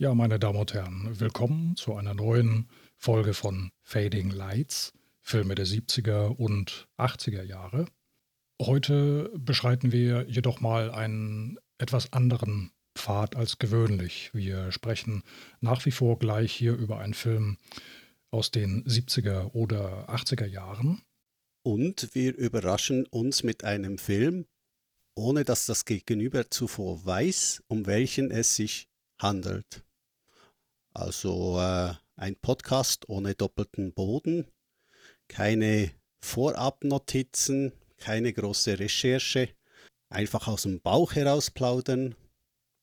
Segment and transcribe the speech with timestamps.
[0.00, 4.92] Ja, meine Damen und Herren, willkommen zu einer neuen Folge von Fading Lights,
[5.22, 7.84] Filme der 70er und 80er Jahre.
[8.62, 14.30] Heute beschreiten wir jedoch mal einen etwas anderen Pfad als gewöhnlich.
[14.32, 15.24] Wir sprechen
[15.60, 17.58] nach wie vor gleich hier über einen Film
[18.30, 21.02] aus den 70er oder 80er Jahren.
[21.64, 24.46] Und wir überraschen uns mit einem Film,
[25.16, 28.86] ohne dass das Gegenüber zuvor weiß, um welchen es sich
[29.20, 29.82] handelt.
[30.98, 34.48] Also äh, ein Podcast ohne doppelten Boden,
[35.28, 39.50] keine Vorabnotizen, keine große Recherche,
[40.08, 42.16] einfach aus dem Bauch heraus plaudern,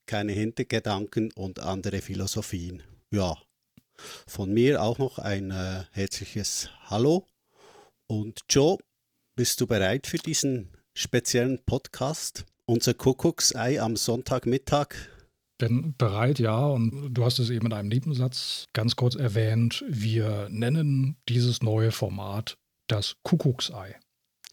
[0.05, 2.83] keine Hintergedanken und andere Philosophien.
[3.11, 3.35] Ja,
[4.27, 7.27] von mir auch noch ein äh, herzliches Hallo.
[8.07, 8.77] Und Joe,
[9.35, 12.45] bist du bereit für diesen speziellen Podcast?
[12.65, 14.95] Unser Kuckucksei am Sonntagmittag
[15.57, 16.57] bin bereit, ja.
[16.65, 19.83] Und du hast es eben in einem Nebensatz ganz kurz erwähnt.
[19.87, 22.57] Wir nennen dieses neue Format
[22.87, 23.95] das Kuckucksei.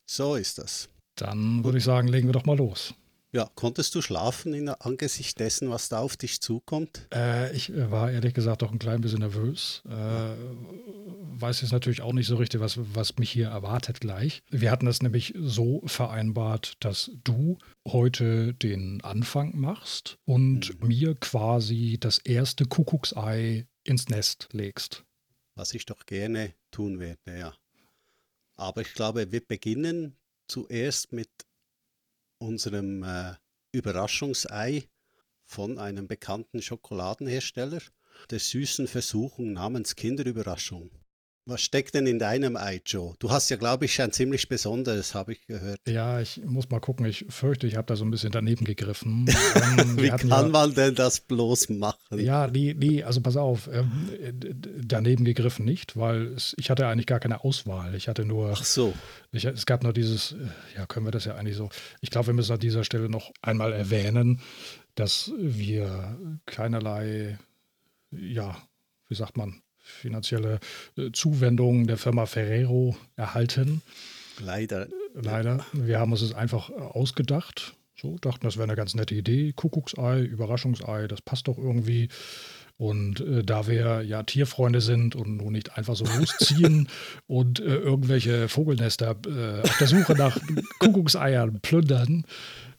[0.06, 0.88] So ist das.
[1.16, 2.94] Dann würde ich sagen, legen wir doch mal los.
[3.34, 7.06] Ja, konntest du schlafen in angesichts dessen, was da auf dich zukommt?
[7.14, 9.82] Äh, ich war ehrlich gesagt doch ein klein bisschen nervös.
[9.88, 10.34] Äh,
[11.42, 14.42] weiß jetzt natürlich auch nicht so richtig, was, was mich hier erwartet gleich.
[14.50, 20.88] Wir hatten das nämlich so vereinbart, dass du heute den Anfang machst und mhm.
[20.88, 25.04] mir quasi das erste Kuckucksei ins Nest legst.
[25.54, 27.54] Was ich doch gerne tun werde, ja.
[28.54, 31.30] Aber ich glaube, wir beginnen zuerst mit
[32.38, 33.34] unserem äh,
[33.72, 34.88] Überraschungsei
[35.44, 37.80] von einem bekannten Schokoladenhersteller,
[38.30, 40.90] der süßen Versuchung namens Kinderüberraschung.
[41.44, 43.14] Was steckt denn in deinem Ei, Joe?
[43.18, 45.80] Du hast ja, glaube ich, ein ziemlich besonderes, habe ich gehört.
[45.88, 47.04] Ja, ich muss mal gucken.
[47.04, 49.26] Ich fürchte, ich habe da so ein bisschen daneben gegriffen.
[49.54, 52.18] Ähm, Wie kann ja, man denn das bloß machen?
[52.18, 53.68] Ja, nee, nee, also pass auf.
[53.72, 54.10] Ähm,
[54.82, 57.94] daneben gegriffen nicht, weil es, ich hatte eigentlich gar keine Auswahl.
[57.94, 58.52] Ich hatte nur.
[58.52, 58.94] Ach so.
[59.30, 60.36] Ich, es gab nur dieses, äh,
[60.76, 61.70] ja, können wir das ja eigentlich so.
[62.00, 64.40] Ich glaube, wir müssen an dieser Stelle noch einmal erwähnen,
[64.94, 67.38] dass wir keinerlei,
[68.10, 68.56] ja,
[69.08, 70.58] wie sagt man, finanzielle
[70.96, 73.82] äh, Zuwendungen der Firma Ferrero erhalten.
[74.40, 74.88] Leider.
[75.14, 75.64] Leider.
[75.72, 77.74] Wir haben uns es einfach äh, ausgedacht.
[78.00, 79.52] So, dachten, das wäre eine ganz nette Idee.
[79.52, 82.08] Kuckucksei, Überraschungsei, das passt doch irgendwie.
[82.76, 86.88] Und äh, da wir ja Tierfreunde sind und nun nicht einfach so losziehen
[87.28, 90.36] und äh, irgendwelche Vogelnester äh, auf der Suche nach
[90.80, 92.24] Kuckuckseiern plündern,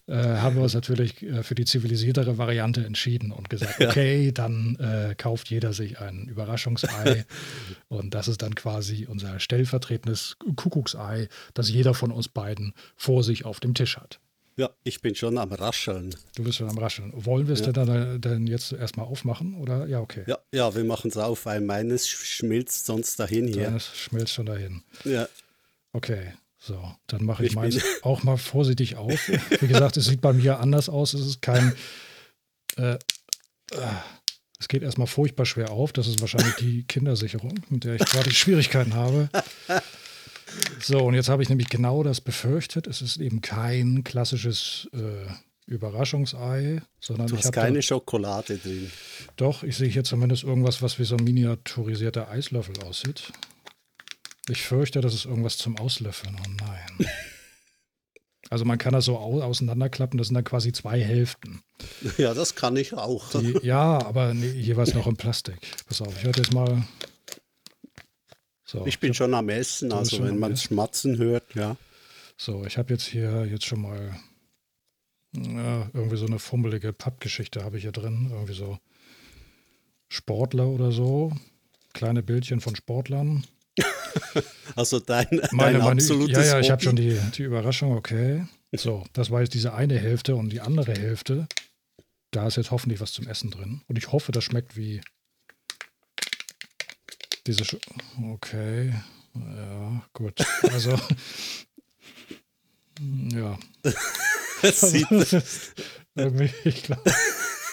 [0.08, 4.76] äh, haben wir uns natürlich äh, für die zivilisiertere Variante entschieden und gesagt, okay, dann
[4.76, 7.26] äh, kauft jeder sich ein Überraschungsei
[7.88, 13.46] und das ist dann quasi unser stellvertretendes Kuckucksei, das jeder von uns beiden vor sich
[13.46, 14.20] auf dem Tisch hat.
[14.56, 16.14] Ja, ich bin schon am Rascheln.
[16.36, 17.12] Du bist schon am Rascheln.
[17.16, 17.72] Wollen wir es ja.
[17.72, 19.56] denn, denn jetzt erstmal aufmachen?
[19.56, 20.26] Oder ja, okay.
[20.28, 23.64] Ja, ja wir machen es auf, weil meines schmilzt sonst dahin hier.
[23.64, 24.84] Deines schmilzt schon dahin.
[25.06, 25.28] Ja.
[25.92, 26.34] Okay.
[26.66, 29.28] So, dann mache ich, ich meins auch mal vorsichtig auf.
[29.60, 31.14] Wie gesagt, es sieht bei mir anders aus.
[31.14, 31.76] Es ist kein.
[32.78, 32.98] Äh, äh,
[34.58, 35.92] es geht erstmal furchtbar schwer auf.
[35.92, 39.28] Das ist wahrscheinlich die Kindersicherung, mit der ich gerade Schwierigkeiten habe.
[40.80, 42.88] So, und jetzt habe ich nämlich genau das befürchtet.
[42.88, 45.30] Es ist eben kein klassisches äh,
[45.66, 48.90] Überraschungsei, sondern du ich hast keine da, Schokolade drin.
[49.36, 53.34] Doch, ich sehe hier zumindest irgendwas, was wie so ein miniaturisierter Eislöffel aussieht.
[54.50, 56.36] Ich fürchte, das ist irgendwas zum Auslöffeln.
[56.40, 57.10] Oh nein.
[58.50, 61.64] Also man kann das so auseinanderklappen, das sind dann quasi zwei Hälften.
[62.18, 63.30] Ja, das kann ich auch.
[63.40, 65.56] Die, ja, aber nee, jeweils noch in Plastik.
[65.88, 66.84] Pass auf, ich werde jetzt mal.
[68.64, 71.78] So, ich bin ich hab, schon am Essen, also wenn man Schmatzen hört, ja.
[72.38, 74.20] So, ich habe jetzt hier jetzt schon mal
[75.36, 78.30] ja, irgendwie so eine fummelige Pappgeschichte habe ich hier drin.
[78.32, 78.78] Irgendwie so
[80.10, 81.34] Sportler oder so.
[81.94, 83.46] Kleine Bildchen von Sportlern.
[84.76, 88.48] Also dein, meine, dein absolutes meine, Ja, ja, ich habe schon die, die Überraschung, okay.
[88.72, 91.48] So, das war jetzt diese eine Hälfte und die andere Hälfte,
[92.32, 93.82] da ist jetzt hoffentlich was zum Essen drin.
[93.88, 95.02] Und ich hoffe, das schmeckt wie
[97.46, 97.66] diese.
[97.66, 97.78] Sch
[98.24, 98.94] okay.
[99.36, 100.44] Ja, gut.
[100.72, 100.98] Also.
[103.32, 103.58] ja.
[104.62, 105.12] Das sieht.
[106.16, 107.04] irgendwie, ich glaube.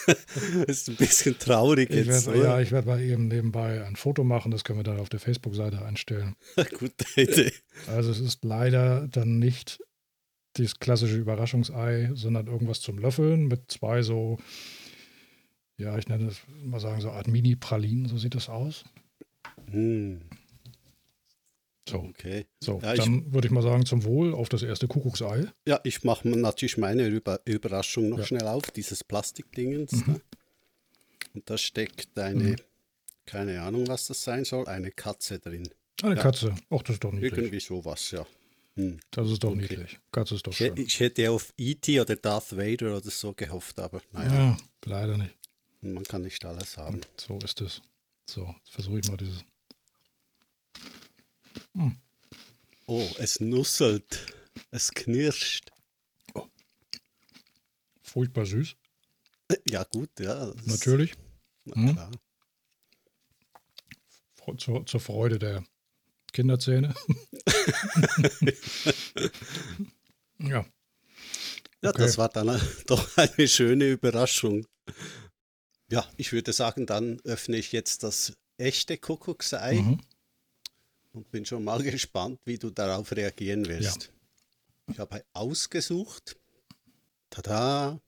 [0.67, 2.27] ist ein bisschen traurig ich jetzt.
[2.27, 5.09] Werd, ja, ich werde mal eben nebenbei ein Foto machen, das können wir dann auf
[5.09, 6.35] der Facebook-Seite einstellen.
[6.79, 7.53] Gute Idee.
[7.87, 9.79] Also es ist leider dann nicht
[10.57, 14.37] dieses klassische Überraschungsei, sondern irgendwas zum Löffeln mit zwei so,
[15.77, 18.83] ja, ich nenne es mal sagen, so Art Mini-Pralinen, so sieht das aus.
[19.69, 20.21] Hm.
[21.89, 22.45] So, okay.
[22.59, 25.47] So, ja, dann würde ich mal sagen, zum Wohl auf das erste Kuckucksei.
[25.67, 28.25] Ja, ich mache natürlich meine Über Überraschung noch ja.
[28.25, 29.91] schnell auf, dieses Plastikdingens.
[29.91, 30.13] Mhm.
[30.13, 30.21] Ne?
[31.33, 32.55] Und da steckt eine, mhm.
[33.25, 35.69] keine Ahnung, was das sein soll, eine Katze drin.
[36.03, 36.21] Eine ja.
[36.21, 36.55] Katze.
[36.69, 37.33] Ach, das ist doch niedlich.
[37.33, 38.25] Irgendwie sowas, ja.
[38.75, 38.99] Hm.
[39.11, 39.61] Das ist doch okay.
[39.61, 39.99] niedlich.
[40.11, 40.73] Katze ist doch schön.
[40.77, 41.99] Ich, ich hätte auf E.T.
[41.99, 44.33] oder Darth Vader oder so gehofft, aber naja.
[44.33, 45.35] Ja, leider nicht.
[45.81, 46.95] Man kann nicht alles haben.
[46.95, 47.81] Und so ist es.
[48.29, 49.43] So, versuche ich mal dieses.
[51.73, 51.97] Hm.
[52.87, 54.33] Oh, es nusselt.
[54.71, 55.71] Es knirscht.
[56.33, 56.47] Oh.
[58.01, 58.75] Furchtbar süß.
[59.67, 60.53] Ja, gut, ja.
[60.65, 61.13] Natürlich.
[61.65, 62.11] Na klar.
[64.45, 64.57] Hm.
[64.57, 65.63] Zur, zur Freude der
[66.33, 66.93] Kinderzähne.
[70.39, 70.65] ja.
[71.83, 71.99] Ja, okay.
[71.99, 74.65] das war dann doch eine schöne Überraschung.
[75.89, 80.01] Ja, ich würde sagen, dann öffne ich jetzt das echte Kuckucksei mhm.
[81.13, 84.05] Und bin schon mal gespannt, wie du darauf reagieren wirst.
[84.05, 84.93] Ja.
[84.93, 86.37] Ich habe ausgesucht,
[87.29, 87.99] tada,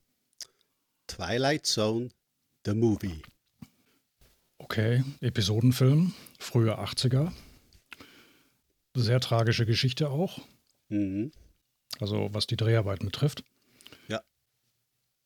[1.06, 2.10] Twilight Zone,
[2.64, 3.22] The Movie.
[4.58, 7.32] Okay, Episodenfilm, frühe 80er.
[8.94, 10.40] Sehr tragische Geschichte auch.
[10.88, 11.32] Mhm.
[12.00, 13.44] Also was die Dreharbeiten betrifft.
[14.08, 14.22] Ja.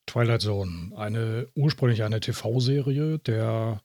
[0.07, 3.83] Twilight Zone, eine ursprünglich eine TV-Serie der,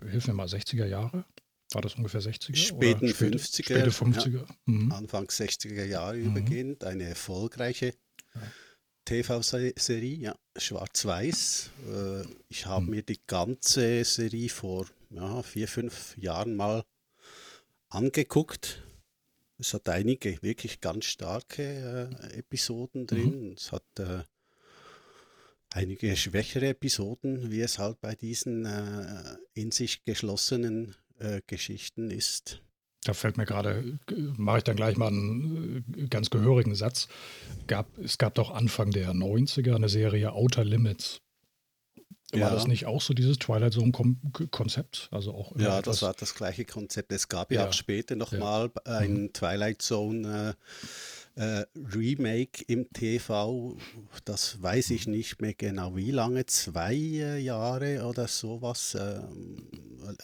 [0.00, 1.24] hilf mir mal, 60er Jahre?
[1.72, 2.56] War das ungefähr 60er?
[2.56, 3.62] Späten späte, 50er.
[3.62, 4.38] Späte 50er.
[4.38, 4.92] Ja, mhm.
[4.92, 6.26] Anfang 60er Jahre mhm.
[6.26, 6.84] übergehend.
[6.84, 7.94] Eine erfolgreiche
[8.34, 8.40] ja.
[9.04, 11.70] TV-Serie, ja, schwarz-weiß.
[11.88, 12.90] Äh, ich habe mhm.
[12.90, 16.84] mir die ganze Serie vor ja, vier, fünf Jahren mal
[17.88, 18.82] angeguckt.
[19.58, 23.50] Es hat einige wirklich ganz starke äh, Episoden drin.
[23.50, 23.54] Mhm.
[23.56, 24.22] Es hat äh,
[25.70, 32.62] einige schwächere Episoden, wie es halt bei diesen äh, in sich geschlossenen äh, Geschichten ist.
[33.04, 33.98] Da fällt mir gerade,
[34.36, 37.08] mache ich dann gleich mal einen äh, ganz gehörigen Satz.
[37.66, 41.20] Gab, es gab doch Anfang der 90er eine Serie Outer Limits.
[42.32, 42.50] War ja.
[42.50, 45.08] das nicht auch so dieses Twilight Zone-Konzept?
[45.10, 47.10] Also auch ja, das war das gleiche Konzept.
[47.10, 48.98] Es gab ja, ja auch später nochmal ja.
[48.98, 49.32] ein mhm.
[49.32, 50.86] Twilight Zone äh,
[51.40, 53.78] äh, Remake im TV.
[54.26, 58.94] Das weiß ich nicht mehr genau wie lange, zwei äh, Jahre oder sowas.
[58.94, 59.22] Äh,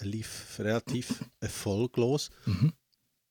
[0.00, 2.30] lief relativ erfolglos.
[2.44, 2.74] Mhm.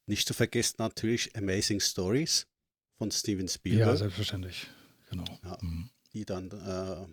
[0.08, 2.48] Nicht zu vergessen natürlich Amazing Stories
[2.98, 3.88] von Steven Spielberg.
[3.88, 4.68] Ja, selbstverständlich.
[5.12, 5.26] Genau.
[5.62, 5.90] Mhm.
[6.14, 7.06] Die dann äh,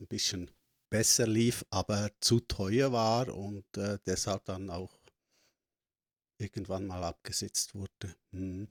[0.00, 0.48] ein bisschen
[0.90, 4.96] besser lief, aber zu teuer war und äh, deshalb dann auch
[6.38, 8.14] irgendwann mal abgesetzt wurde.
[8.32, 8.68] Hm,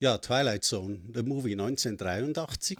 [0.00, 0.18] ja.
[0.18, 2.78] Twilight Zone, der Movie 1983,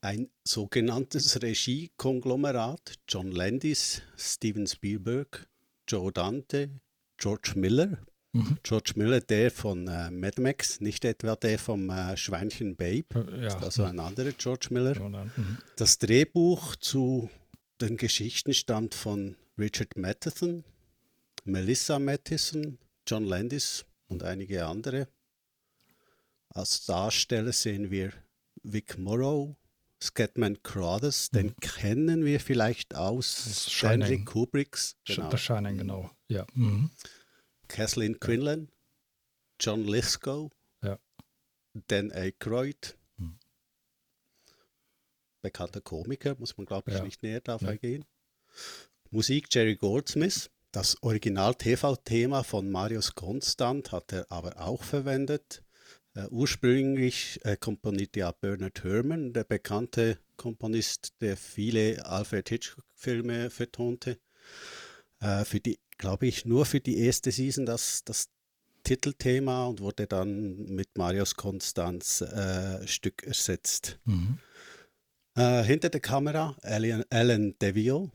[0.00, 2.94] ein sogenanntes Regie-Konglomerat.
[3.08, 5.48] John Landis, Steven Spielberg,
[5.88, 6.70] Joe Dante,
[7.16, 7.98] George Miller,
[8.34, 8.58] Mhm.
[8.64, 13.44] George Miller, der von äh, Mad Max, nicht etwa der vom äh, Schweinchen Babe, äh,
[13.44, 13.58] ja.
[13.58, 14.98] also ein anderer George Miller.
[14.98, 15.58] Mhm.
[15.76, 17.30] Das Drehbuch zu
[17.80, 20.64] den Geschichten stammt von Richard Matheson,
[21.44, 25.06] Melissa Matheson, John Landis und einige andere.
[26.54, 28.12] Als Darsteller sehen wir
[28.62, 29.56] Vic Morrow,
[30.00, 31.56] Scatman Crothers, den mhm.
[31.60, 34.96] kennen wir vielleicht aus Stanley Kubricks.
[35.04, 35.30] Genau.
[35.30, 36.10] Das Shining, genau.
[36.28, 36.46] Ja.
[36.54, 36.90] Mhm.
[37.66, 38.70] Kathleen Quinlan,
[39.58, 40.52] John Lithgow,
[40.82, 40.98] ja.
[41.88, 43.38] Dan Aykroyd, hm.
[45.42, 47.02] bekannter Komiker, muss man glaube ich ja.
[47.02, 47.70] nicht näher darauf ja.
[47.70, 48.04] eingehen.
[49.10, 55.63] Musik Jerry Goldsmith, das Original-TV-Thema von Marius Constant hat er aber auch verwendet.
[56.16, 64.20] Uh, ursprünglich äh, komponierte ja Bernard Herrmann, der bekannte Komponist, der viele Alfred Hitchcock-Filme vertonte.
[65.18, 68.28] Äh, für die glaube ich, nur für die erste Season das, das
[68.82, 73.98] Titelthema und wurde dann mit Marius Konstanz äh, Stück ersetzt.
[74.04, 74.38] Mhm.
[75.36, 78.10] Äh, hinter der Kamera Alan, Alan Devio.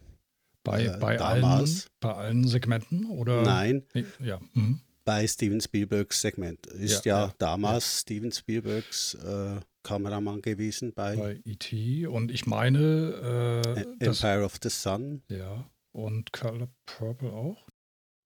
[0.63, 3.05] Bei, äh, bei, allen, bei allen Segmenten?
[3.05, 3.41] Oder?
[3.41, 3.83] Nein.
[4.19, 4.39] Ja.
[4.53, 4.81] Mhm.
[5.09, 6.67] Bei Steven Spielbergs Segment.
[6.67, 7.99] Ist ja, ja, damals ja.
[8.01, 12.05] Steven Spielbergs äh, Kameramann gewesen bei, bei E.T.
[12.05, 13.65] Und ich meine.
[13.75, 15.23] Äh, Empire of the Sun.
[15.27, 15.67] Ja.
[15.93, 17.57] Und Color Purple auch?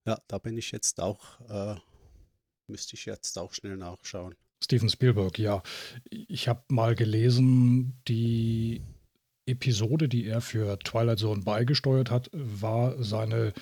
[0.05, 1.79] Ja, da bin ich jetzt auch, äh,
[2.67, 4.35] müsste ich jetzt auch schnell nachschauen.
[4.61, 5.63] Steven Spielberg, ja.
[6.09, 8.81] Ich habe mal gelesen, die
[9.45, 13.53] Episode, die er für Twilight Zone beigesteuert hat, war seine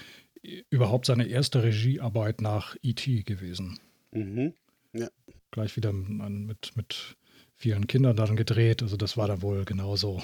[0.70, 3.24] überhaupt seine erste Regiearbeit nach E.T.
[3.24, 3.80] gewesen.
[4.12, 4.54] Mhm.
[4.94, 5.10] Ja.
[5.52, 7.16] Gleich wieder mit, mit
[7.56, 8.82] vielen Kindern dann gedreht.
[8.82, 10.22] Also das war dann wohl genauso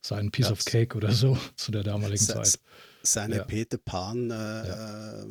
[0.00, 2.58] sein Piece das, of Cake oder so zu der damaligen Zeit
[3.02, 3.44] seine ja.
[3.44, 5.22] Peter Pan äh, ja.
[5.22, 5.26] Äh,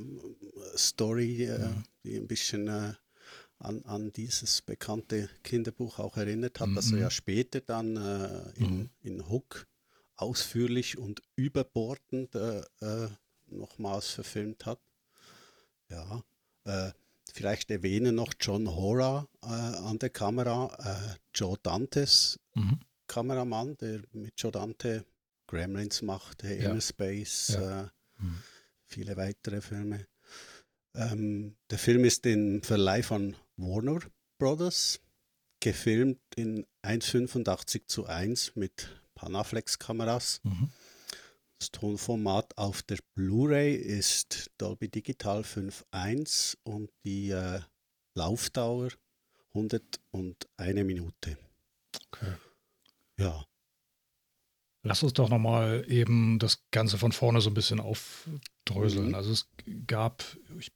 [0.75, 1.83] Story, äh, ja.
[2.03, 2.93] die ein bisschen äh,
[3.59, 6.75] an, an dieses bekannte Kinderbuch auch erinnert hat, mhm.
[6.75, 8.89] das er ja später dann äh, in, mhm.
[9.01, 9.67] in Hook
[10.15, 12.61] ausführlich und überbordend äh,
[13.51, 14.79] nochmals verfilmt hat.
[15.89, 16.23] Ja,
[16.65, 16.91] äh,
[17.33, 22.79] vielleicht erwähne noch John Hora äh, an der Kamera, äh, Joe Dantes mhm.
[23.07, 25.05] Kameramann, der mit Joe Dante
[25.47, 26.51] Gremlins macht, ja.
[26.51, 27.81] Inner Space, ja.
[27.83, 27.89] Äh,
[28.19, 28.43] mhm.
[28.85, 30.07] viele weitere Filme.
[30.95, 33.99] Ähm, der Film ist im Verleih von Warner
[34.37, 34.99] Brothers,
[35.59, 40.41] gefilmt in 1,85 zu 1 mit Panaflex-Kameras.
[40.43, 40.69] Mhm.
[41.61, 47.59] Das Tonformat auf der Blu-ray ist Dolby Digital 5.1 und die äh,
[48.15, 48.89] Laufdauer
[49.53, 51.37] 101 Minute.
[52.07, 52.33] Okay.
[53.19, 53.45] Ja.
[54.81, 59.09] Lass uns doch nochmal eben das Ganze von vorne so ein bisschen aufdröseln.
[59.09, 59.13] Mhm.
[59.15, 59.47] Also es
[59.85, 60.23] gab,
[60.57, 60.71] ich,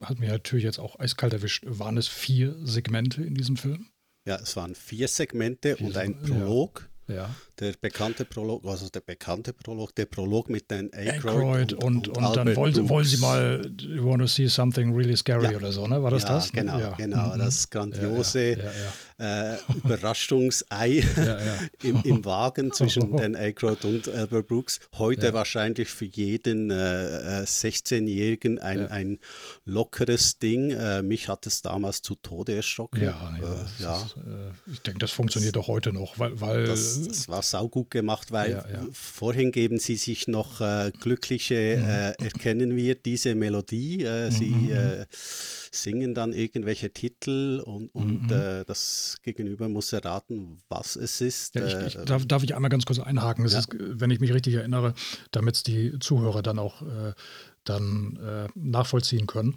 [0.00, 3.90] hat mir natürlich jetzt auch eiskalt erwischt, waren es vier Segmente in diesem Film?
[4.24, 6.84] Ja, es waren vier Segmente vier und ein Prolog.
[6.86, 6.91] Ja.
[7.14, 7.30] Ja.
[7.60, 12.26] Der bekannte Prolog, also der bekannte Prolog, der Prolog mit den Aykroyd, und, und, und,
[12.26, 15.56] und dann wollen, wollen, Sie mal, you want to see something really scary ja.
[15.56, 16.02] oder so, ne?
[16.02, 16.52] War das ja, das?
[16.52, 16.94] Genau, ja.
[16.96, 17.38] genau, mhm.
[17.38, 18.56] das grandiose
[19.22, 21.04] äh, Überraschungsei
[21.82, 24.80] im, im, Wagen zwischen Dan Aykroyd und Albert Brooks.
[24.98, 29.18] Heute wahrscheinlich für jeden äh, 16-Jährigen äh, ein, ein
[29.64, 30.70] lockeres Ding.
[30.70, 33.02] Äh, mich hat es damals zu Tode erschrocken.
[33.02, 33.44] Ja, nee,
[33.82, 33.96] ja.
[33.96, 37.90] Ist, äh, ich denke, das funktioniert doch heute noch, weil, weil das, das war saugut
[37.90, 38.86] gemacht, weil ja, ja.
[38.92, 41.88] vorhin geben sie sich noch äh, glückliche, mhm.
[41.88, 44.02] äh, erkennen wir diese Melodie.
[44.04, 44.30] Äh, mhm.
[44.32, 44.72] Sie mhm.
[44.72, 45.06] äh,
[45.70, 48.32] singen dann irgendwelche Titel und, und mhm.
[48.32, 48.64] Äh,
[49.20, 51.54] Gegenüber muss erraten, was es ist.
[51.54, 53.44] Ja, ich, ich, äh, darf, darf, ich einmal ganz kurz einhaken?
[53.44, 54.94] Es ist, wenn ich mich richtig erinnere,
[55.32, 56.82] damit es die Zuhörer dann auch
[57.64, 59.54] dann äh, nachvollziehen können.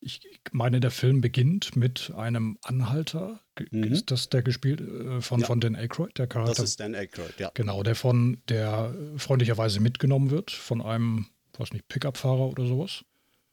[0.00, 0.20] Ich
[0.52, 3.40] meine, der Film beginnt mit einem Anhalter.
[3.70, 3.84] Mhm.
[3.84, 5.46] Ist das der gespielt äh, von, ja.
[5.46, 6.54] von Dan Aykroyd, der Charakter?
[6.62, 7.50] Das ist Dan Aykroyd, ja.
[7.54, 13.04] Genau, der von der freundlicherweise mitgenommen wird von einem, weiß nicht, Pickup-Fahrer oder sowas.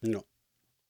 [0.01, 0.21] Ja.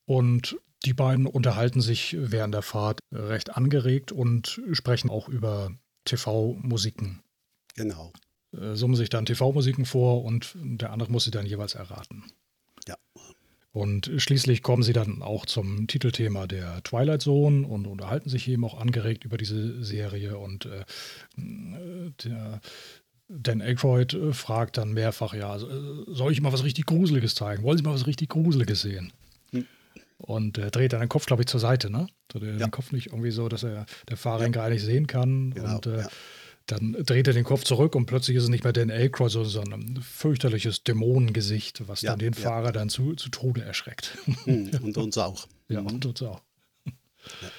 [0.04, 5.72] Und die beiden unterhalten sich während der Fahrt recht angeregt und sprechen auch über
[6.04, 7.20] TV-Musiken.
[7.74, 8.12] Genau.
[8.56, 12.22] Äh, summen sich dann TV-Musiken vor und der andere muss sie dann jeweils erraten.
[12.86, 12.96] Ja.
[13.72, 18.64] Und schließlich kommen sie dann auch zum Titelthema der Twilight Zone und unterhalten sich eben
[18.64, 20.38] auch angeregt über diese Serie.
[20.38, 20.84] Und äh,
[21.36, 22.60] der
[23.28, 27.64] Dan Aykroyd äh, fragt dann mehrfach, ja, soll ich mal was richtig Gruseliges zeigen?
[27.64, 29.12] Wollen Sie mal was richtig Gruseliges sehen?
[30.18, 32.06] Und er dreht dann den Kopf, glaube ich, zur Seite, ne?
[32.32, 32.68] So den ja.
[32.68, 35.52] Kopf nicht irgendwie so, dass er der Fahrer ihn gar nicht sehen kann.
[35.52, 36.08] Genau, und äh, ja.
[36.66, 39.80] Dann dreht er den Kopf zurück und plötzlich ist es nicht mehr Dan Aykroyd, sondern
[39.82, 42.40] ein fürchterliches Dämonengesicht, was ja, dann den ja.
[42.40, 44.18] Fahrer dann zu, zu Tode erschreckt.
[44.44, 45.46] Hm, und uns auch.
[45.68, 46.42] Ja, und uns auch.
[46.84, 47.50] Ja.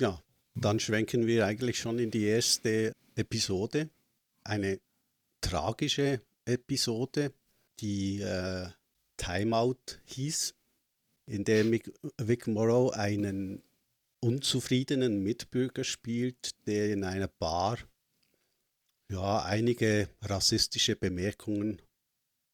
[0.00, 0.22] ja,
[0.54, 3.88] dann schwenken wir eigentlich schon in die erste Episode.
[4.44, 4.80] Eine
[5.40, 7.32] tragische Episode,
[7.80, 8.66] die äh,
[9.16, 10.54] Timeout hieß,
[11.28, 13.62] in der Vic Morrow einen
[14.20, 17.78] unzufriedenen Mitbürger spielt, der in einer Bar
[19.10, 21.82] ja einige rassistische Bemerkungen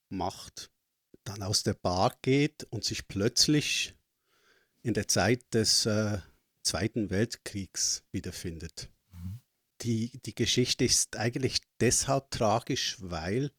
[0.08, 0.70] macht,
[1.22, 3.94] dann aus der Bar geht und sich plötzlich
[4.82, 6.18] in der Zeit des äh,
[6.62, 8.90] Zweiten Weltkriegs wiederfindet.
[9.82, 13.50] Die, die Geschichte ist eigentlich deshalb tragisch, weil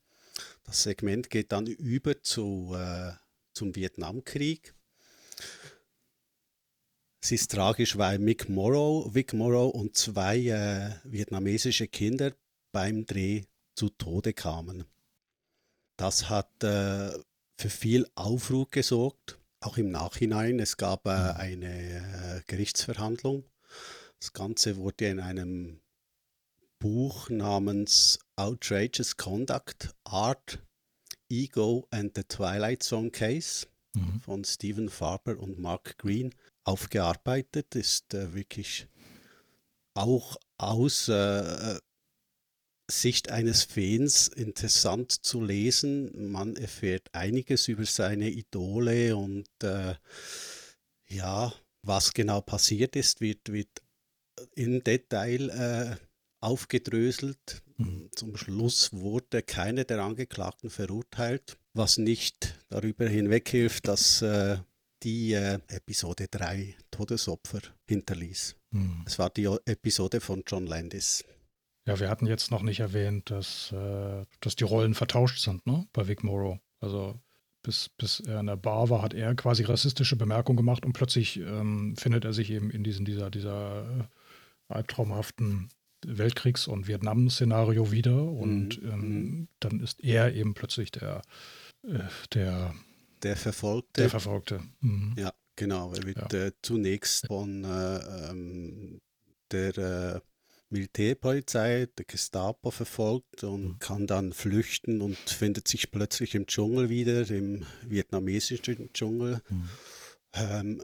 [0.64, 3.14] das Segment geht dann über zu, äh,
[3.54, 4.75] zum Vietnamkrieg
[7.26, 12.34] es ist tragisch, weil Mick Morrow, Vic Morrow und zwei äh, vietnamesische Kinder
[12.72, 14.86] beim Dreh zu Tode kamen.
[15.98, 17.10] Das hat äh,
[17.60, 20.60] für viel Aufruhr gesorgt, auch im Nachhinein.
[20.60, 21.40] Es gab äh, mhm.
[21.40, 23.44] eine äh, Gerichtsverhandlung.
[24.20, 25.82] Das Ganze wurde in einem
[26.78, 30.60] Buch namens Outrageous Conduct, Art,
[31.32, 33.66] Ego and the Twilight Zone Case
[33.96, 34.22] mhm.
[34.22, 37.76] von Stephen Farber und Mark Green aufgearbeitet.
[37.76, 38.88] Ist äh, wirklich
[39.94, 41.80] auch aus äh,
[42.90, 46.32] Sicht eines Fans interessant zu lesen.
[46.32, 49.96] Man erfährt einiges über seine Idole und äh,
[51.08, 53.82] ja, was genau passiert ist, wird, wird
[54.56, 55.96] im Detail äh,
[56.42, 57.64] aufgedröselt.
[57.78, 58.10] Mhm.
[58.16, 64.58] Zum Schluss wurde keiner der Angeklagten verurteilt, was nicht darüber hinweg hilft, dass äh,
[65.06, 68.56] die äh, Episode 3 Todesopfer hinterließ.
[68.72, 69.04] Mhm.
[69.06, 71.24] Es war die Episode von John Landis.
[71.88, 75.88] Ja, wir hatten jetzt noch nicht erwähnt, dass, äh, dass die Rollen vertauscht sind, ne?
[75.94, 76.58] Bei Vic Morrow.
[76.80, 77.20] Also
[77.62, 81.38] bis, bis er in der Bar war, hat er quasi rassistische Bemerkungen gemacht und plötzlich
[81.38, 85.70] ähm, findet er sich eben in diesen, dieser, dieser äh, albtraumhaften
[86.06, 88.90] Weltkriegs- und Vietnam-Szenario wieder und mhm.
[88.90, 91.22] ähm, dann ist er eben plötzlich der,
[91.84, 92.00] äh,
[92.34, 92.74] der,
[93.26, 94.02] der Verfolgte.
[94.02, 94.62] Der Verfolgte.
[94.82, 95.16] Mhm.
[95.18, 95.94] Ja, genau.
[95.94, 96.46] Er wird ja.
[96.46, 99.02] äh, zunächst von äh, ähm,
[99.52, 100.20] der äh,
[100.70, 103.80] Militärpolizei, der Gestapo verfolgt und mhm.
[103.80, 109.42] kann dann flüchten und findet sich plötzlich im Dschungel wieder, im vietnamesischen Dschungel.
[109.50, 109.70] Mhm.
[110.34, 110.82] Ähm,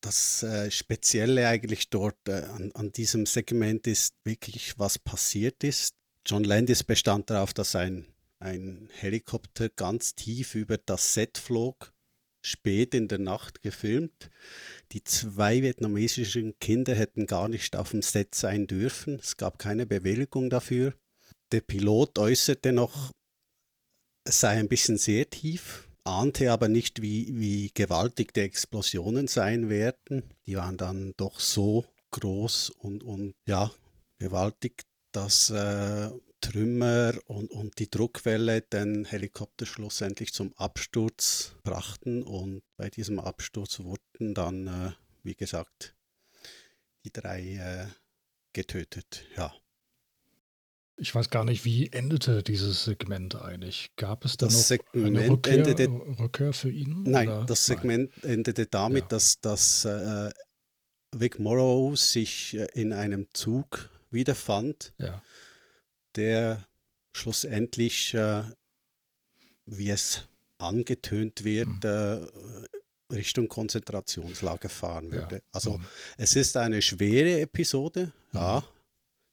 [0.00, 5.94] das äh, Spezielle eigentlich dort äh, an, an, diesem Segment ist wirklich, was passiert ist.
[6.26, 8.06] John Landis bestand darauf, dass ein,
[8.40, 11.92] ein Helikopter ganz tief über das Set flog,
[12.42, 14.30] spät in der Nacht gefilmt.
[14.92, 19.16] Die zwei vietnamesischen Kinder hätten gar nicht auf dem Set sein dürfen.
[19.16, 20.94] Es gab keine Bewilligung dafür.
[21.52, 23.12] Der Pilot äußerte noch,
[24.24, 29.68] es sei ein bisschen sehr tief, ahnte aber nicht, wie, wie gewaltig die Explosionen sein
[29.68, 30.22] werden.
[30.46, 33.70] Die waren dann doch so groß und, und ja,
[34.18, 34.82] gewaltig,
[35.12, 42.22] dass äh, Trümmer und, und die Druckwelle den Helikopter schlussendlich zum Absturz brachten.
[42.22, 44.92] Und bei diesem Absturz wurden dann, äh,
[45.22, 45.94] wie gesagt,
[47.04, 47.86] die drei äh,
[48.52, 49.24] getötet.
[49.36, 49.52] Ja.
[50.96, 53.90] Ich weiß gar nicht, wie endete dieses Segment eigentlich?
[53.96, 57.04] Gab es da das noch Segment eine Rückkehr, endete, Rückkehr für ihn?
[57.04, 57.46] Nein, oder?
[57.46, 58.32] das Segment nein.
[58.32, 59.08] endete damit, ja.
[59.08, 60.30] dass, dass äh,
[61.16, 64.92] Vic Morrow sich äh, in einem Zug wiederfand.
[64.98, 65.22] Ja
[66.16, 66.66] der
[67.12, 68.42] schlussendlich, äh,
[69.66, 70.26] wie es
[70.58, 71.80] angetönt wird, mhm.
[71.82, 75.36] äh, Richtung Konzentrationslager fahren würde.
[75.36, 75.42] Ja.
[75.52, 75.86] Also mhm.
[76.16, 78.38] es ist eine schwere Episode, mhm.
[78.38, 78.64] ja,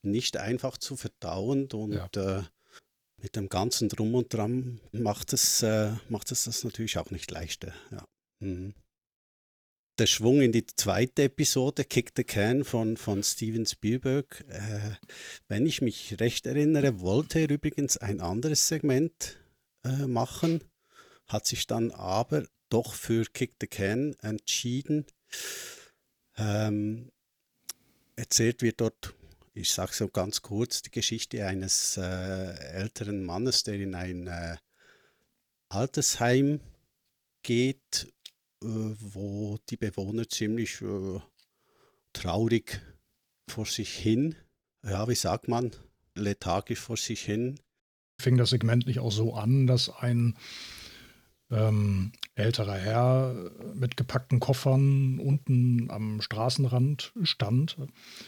[0.01, 2.39] nicht einfach zu verdauen und ja.
[2.39, 2.43] äh,
[3.19, 7.31] mit dem ganzen Drum und Dran macht es, äh, macht es das natürlich auch nicht
[7.31, 7.74] leichter.
[7.91, 8.05] Ja.
[8.39, 8.74] Mhm
[10.00, 14.46] der Schwung in die zweite Episode, Kick the Can von, von Steven Spielberg.
[14.50, 14.96] Äh,
[15.48, 19.38] wenn ich mich recht erinnere, wollte er übrigens ein anderes Segment
[19.84, 20.63] äh, machen,
[21.27, 25.05] hat sich dann aber doch für Kick the Can entschieden.
[26.38, 27.12] Ähm,
[28.16, 29.16] erzählt wird dort,
[29.53, 34.57] ich sage so ganz kurz, die Geschichte eines äh, älteren Mannes, der in ein äh,
[35.70, 36.62] Altersheim
[37.42, 38.14] geht
[38.61, 41.20] wo die Bewohner ziemlich äh,
[42.13, 42.81] traurig
[43.50, 44.35] vor sich hin,
[44.83, 45.72] ja, wie sagt man,
[46.15, 47.59] lethargisch vor sich hin.
[48.20, 50.35] Fing das Segment nicht auch so an, dass ein
[51.50, 57.77] ähm, älterer Herr mit gepackten Koffern unten am Straßenrand stand,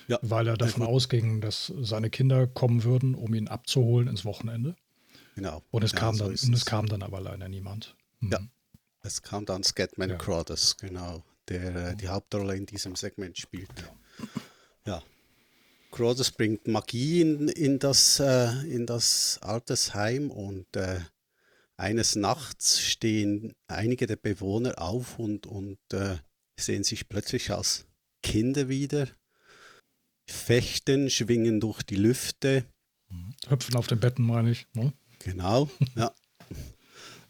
[0.07, 4.75] ja, weil er davon ausging, dass seine Kinder kommen würden, um ihn abzuholen ins Wochenende.
[5.35, 5.63] Genau.
[5.71, 7.95] Und es, ja, kam, so dann, und es kam dann aber leider niemand.
[8.19, 8.31] Hm.
[8.31, 8.39] Ja,
[9.01, 10.15] es kam dann Scatman ja.
[10.17, 13.69] Crothers, genau, der äh, die Hauptrolle in diesem Segment spielt.
[14.85, 15.03] Ja.
[15.91, 20.99] Crothers bringt Magie in, in, das, äh, in das Altersheim und äh,
[21.77, 26.17] eines Nachts stehen einige der Bewohner auf und, und äh,
[26.59, 27.88] sehen sich plötzlich als
[28.21, 29.07] Kinder wieder,
[30.27, 32.65] fechten, schwingen durch die Lüfte.
[33.47, 34.67] Hüpfen auf den Betten, meine ich.
[34.73, 34.93] Ne?
[35.19, 36.13] Genau, ja.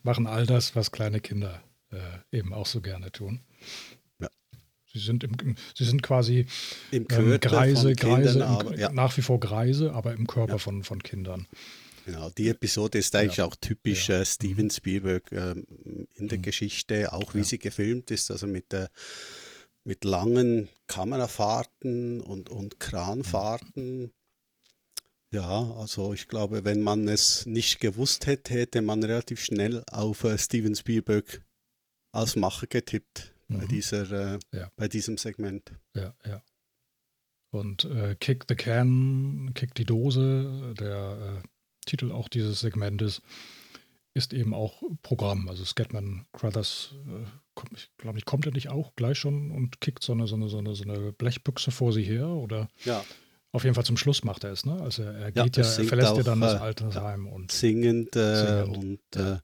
[0.03, 3.41] Machen all das, was kleine Kinder äh, eben auch so gerne tun.
[4.19, 4.29] Ja.
[4.91, 6.45] Sie sind, im, sie sind quasi
[6.91, 8.91] Im ähm, Greise, Greise Kindern, im, ja.
[8.91, 10.57] nach wie vor Greise, aber im Körper ja.
[10.59, 11.47] von, von Kindern.
[12.05, 13.45] Genau, die Episode ist eigentlich ja.
[13.45, 14.71] auch typisch äh, Steven mhm.
[14.71, 15.55] Spielberg äh,
[16.15, 16.43] in der mhm.
[16.43, 18.89] Geschichte, auch wie sie gefilmt ist, also mit der
[19.83, 24.11] mit langen Kamerafahrten und, und Kranfahrten.
[25.31, 30.23] Ja, also ich glaube, wenn man es nicht gewusst hätte, hätte man relativ schnell auf
[30.23, 31.43] äh, Steven Spielberg
[32.11, 33.59] als Macher getippt mhm.
[33.59, 34.71] bei, dieser, äh, ja.
[34.75, 35.71] bei diesem Segment.
[35.95, 36.41] Ja, ja.
[37.51, 41.47] Und äh, Kick the Can, Kick die Dose, der äh,
[41.85, 43.21] Titel auch dieses Segmentes,
[44.15, 45.47] ist eben auch Programm.
[45.47, 50.03] Also Scatman Crothers, äh, ich glaube ich, kommt er nicht auch gleich schon und kickt
[50.03, 52.27] so eine, so eine, so eine, so eine Blechbüchse vor sich her?
[52.27, 52.67] Oder?
[52.83, 53.03] Ja,
[53.51, 54.79] auf jeden Fall zum Schluss macht er es, ne?
[54.81, 58.15] Also er geht ja, ja er verlässt ja dann das äh, Altersheim ja, und singend,
[58.15, 58.77] äh, singend.
[58.77, 59.37] und äh,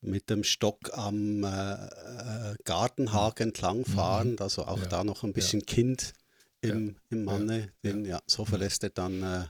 [0.00, 4.36] mit dem Stock am äh, äh Gartenhaken entlangfahren, mhm.
[4.40, 6.14] also auch da noch ein bisschen Kind
[6.60, 8.20] im, im Manne, den, ja.
[8.26, 8.46] so mhm.
[8.46, 9.44] verlässt er dann äh,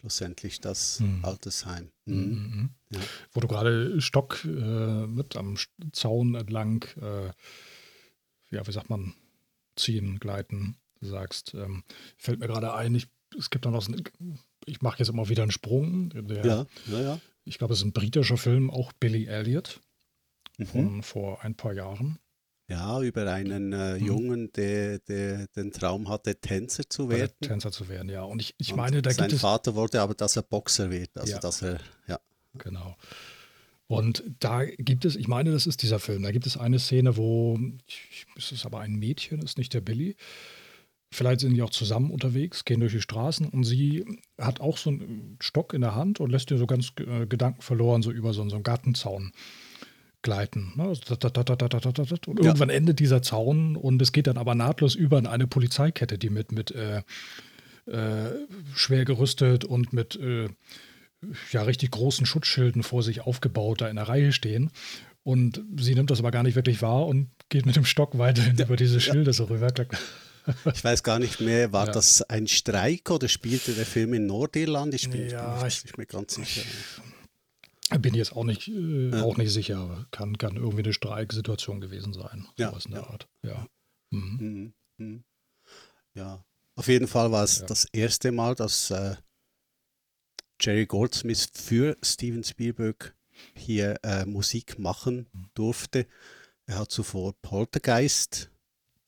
[0.00, 1.24] schlussendlich das mhm.
[1.24, 1.92] Altersheim.
[2.06, 2.14] Mhm.
[2.16, 2.70] mhm.
[2.90, 3.00] Ja.
[3.32, 5.56] Wo du gerade Stock mit am
[5.92, 6.84] Zaun entlang,
[8.50, 9.14] ja, wie sagt man,
[9.76, 10.76] ziehen, gleiten
[11.06, 11.84] sagst, ähm,
[12.16, 13.92] fällt mir gerade ein, ich, es gibt da noch, so
[14.66, 16.10] ich mache jetzt immer wieder einen Sprung.
[16.10, 17.20] Der, ja, ja, ja.
[17.44, 19.80] Ich glaube, es ist ein britischer Film, auch Billy Elliot,
[20.58, 20.66] mhm.
[20.66, 22.18] von vor ein paar Jahren.
[22.68, 24.06] Ja, über einen äh, mhm.
[24.06, 27.32] Jungen, der, der, den Traum hatte, Tänzer zu werden.
[27.40, 28.22] Tänzer zu werden, ja.
[28.22, 29.40] Und ich, ich meine, da sein gibt es.
[29.42, 31.10] Sein Vater wollte aber, dass er Boxer wird.
[31.16, 31.38] Also, ja.
[31.38, 32.20] dass er, ja.
[32.54, 32.96] Genau.
[33.88, 37.18] Und da gibt es, ich meine, das ist dieser Film, da gibt es eine Szene,
[37.18, 37.58] wo,
[38.36, 40.16] es ist aber ein Mädchen, ist nicht der Billy.
[41.12, 44.04] Vielleicht sind die auch zusammen unterwegs, gehen durch die Straßen und sie
[44.38, 48.02] hat auch so einen Stock in der Hand und lässt ihn so ganz äh, gedankenverloren
[48.02, 49.32] so über so, so einen Gartenzaun
[50.22, 50.72] gleiten.
[50.76, 50.88] Ne?
[52.28, 52.76] Und irgendwann ja.
[52.76, 56.52] endet dieser Zaun und es geht dann aber nahtlos über in eine Polizeikette, die mit,
[56.52, 57.02] mit äh,
[57.86, 58.30] äh,
[58.74, 60.48] schwer gerüstet und mit äh,
[61.50, 64.70] ja, richtig großen Schutzschilden vor sich aufgebaut da in der Reihe stehen.
[65.24, 68.56] Und sie nimmt das aber gar nicht wirklich wahr und geht mit dem Stock weiterhin
[68.56, 68.64] ja.
[68.64, 69.32] über diese Schilde ja.
[69.32, 69.72] so rüber.
[70.74, 71.92] Ich weiß gar nicht mehr, war ja.
[71.92, 74.94] das ein Streik oder spielte der Film in Nordirland?
[74.94, 76.62] Ich bin, ja, ich bin ich, mir ganz sicher.
[77.98, 79.22] Bin jetzt auch nicht, äh, ja.
[79.22, 80.06] auch nicht sicher.
[80.10, 82.46] Kann, kann irgendwie eine Streiksituation gewesen sein.
[82.56, 82.70] Ja.
[82.70, 83.06] Sowas in der.
[83.06, 83.28] Art.
[83.42, 83.66] Ja.
[84.10, 84.38] Mhm.
[84.40, 84.74] Mhm.
[84.96, 85.24] Mhm.
[86.14, 86.44] ja.
[86.74, 89.16] Auf jeden Fall war es das erste Mal, dass äh,
[90.58, 93.14] Jerry Goldsmith für Steven Spielberg
[93.54, 96.06] hier äh, Musik machen durfte.
[96.66, 98.50] Er hat zuvor Poltergeist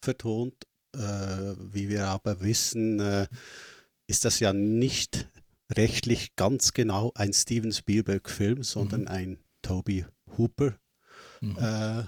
[0.00, 0.66] vertont.
[0.94, 3.26] Äh, wie wir aber wissen, äh,
[4.06, 5.28] ist das ja nicht
[5.72, 9.08] rechtlich ganz genau ein Steven Spielberg-Film, sondern mhm.
[9.08, 10.04] ein Toby
[10.36, 10.78] Hooper
[11.40, 11.56] mhm.
[11.58, 12.04] äh,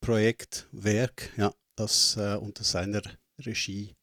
[0.00, 3.02] Projektwerk, ja, das äh, unter seiner
[3.38, 3.96] Regie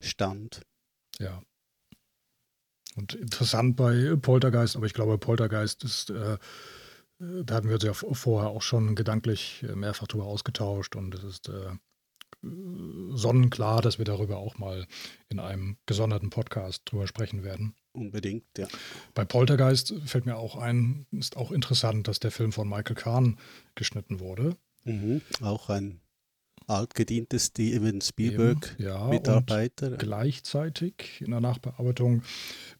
[0.00, 0.62] stand.
[1.18, 1.42] Ja.
[2.94, 6.38] Und interessant bei Poltergeist, aber ich glaube, Poltergeist ist, äh,
[7.18, 11.48] da hatten wir uns ja vorher auch schon gedanklich mehrfach drüber ausgetauscht und es ist
[11.48, 11.72] äh,
[13.10, 14.86] sonnenklar, dass wir darüber auch mal
[15.28, 17.74] in einem gesonderten Podcast drüber sprechen werden.
[17.92, 18.68] Unbedingt, ja.
[19.14, 23.38] Bei Poltergeist fällt mir auch ein, ist auch interessant, dass der Film von Michael Kahn
[23.74, 24.56] geschnitten wurde.
[24.84, 26.00] Mhm, auch ein
[26.66, 29.90] altgedienter Steven Spielberg-Mitarbeiter.
[29.90, 32.22] Ja, gleichzeitig in der Nachbearbeitung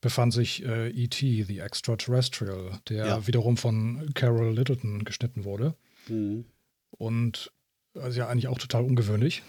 [0.01, 3.27] befand sich äh, E.T., The Extraterrestrial, der ja.
[3.27, 5.75] wiederum von Carol Littleton geschnitten wurde.
[6.09, 6.45] Mhm.
[6.91, 7.53] Und
[7.95, 9.43] also ja eigentlich auch total ungewöhnlich.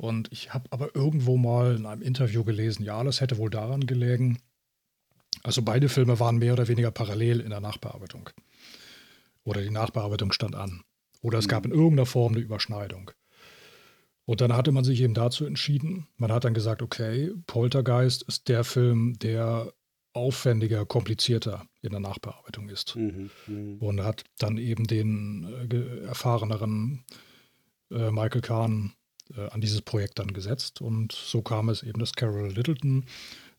[0.00, 3.86] Und ich habe aber irgendwo mal in einem Interview gelesen, ja, das hätte wohl daran
[3.86, 4.38] gelegen.
[5.42, 8.30] Also beide Filme waren mehr oder weniger parallel in der Nachbearbeitung.
[9.44, 10.84] Oder die Nachbearbeitung stand an.
[11.20, 13.10] Oder es gab in irgendeiner Form eine Überschneidung.
[14.24, 16.06] Und dann hatte man sich eben dazu entschieden.
[16.16, 19.70] Man hat dann gesagt, okay, Poltergeist ist der Film, der
[20.14, 22.96] aufwendiger, komplizierter in der Nachbearbeitung ist.
[22.96, 23.84] Mhm, mh.
[23.84, 27.04] Und hat dann eben den äh, erfahreneren
[27.90, 28.94] äh, Michael Kahn
[29.36, 30.80] äh, an dieses Projekt dann gesetzt.
[30.80, 33.04] Und so kam es eben, dass Carol Littleton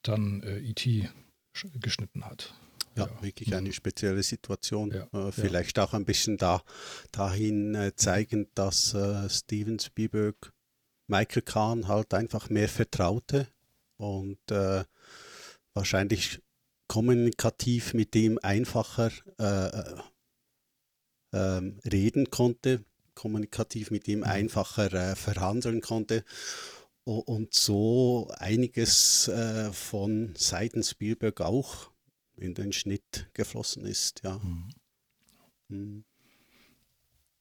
[0.04, 1.10] dann äh, E.T.
[1.80, 2.54] geschnitten hat.
[2.96, 4.92] Ja, ja, wirklich eine spezielle Situation.
[4.92, 5.86] Ja, äh, vielleicht ja.
[5.86, 6.62] auch ein bisschen da,
[7.12, 10.54] dahin äh, zeigen, dass äh, Steven Spielberg
[11.08, 13.48] Michael Kahn halt einfach mehr vertraute
[13.98, 14.84] und äh,
[15.74, 16.42] wahrscheinlich
[16.88, 20.02] kommunikativ mit ihm einfacher äh, äh
[21.34, 24.26] ähm, reden konnte, kommunikativ mit ihm mhm.
[24.26, 26.24] einfacher äh, verhandeln konnte
[27.04, 31.92] und so einiges äh, von Seiten Spielberg auch
[32.38, 34.22] in den Schnitt geflossen ist.
[34.24, 34.40] Ja.
[34.40, 34.70] Mhm.
[35.68, 36.04] Mhm.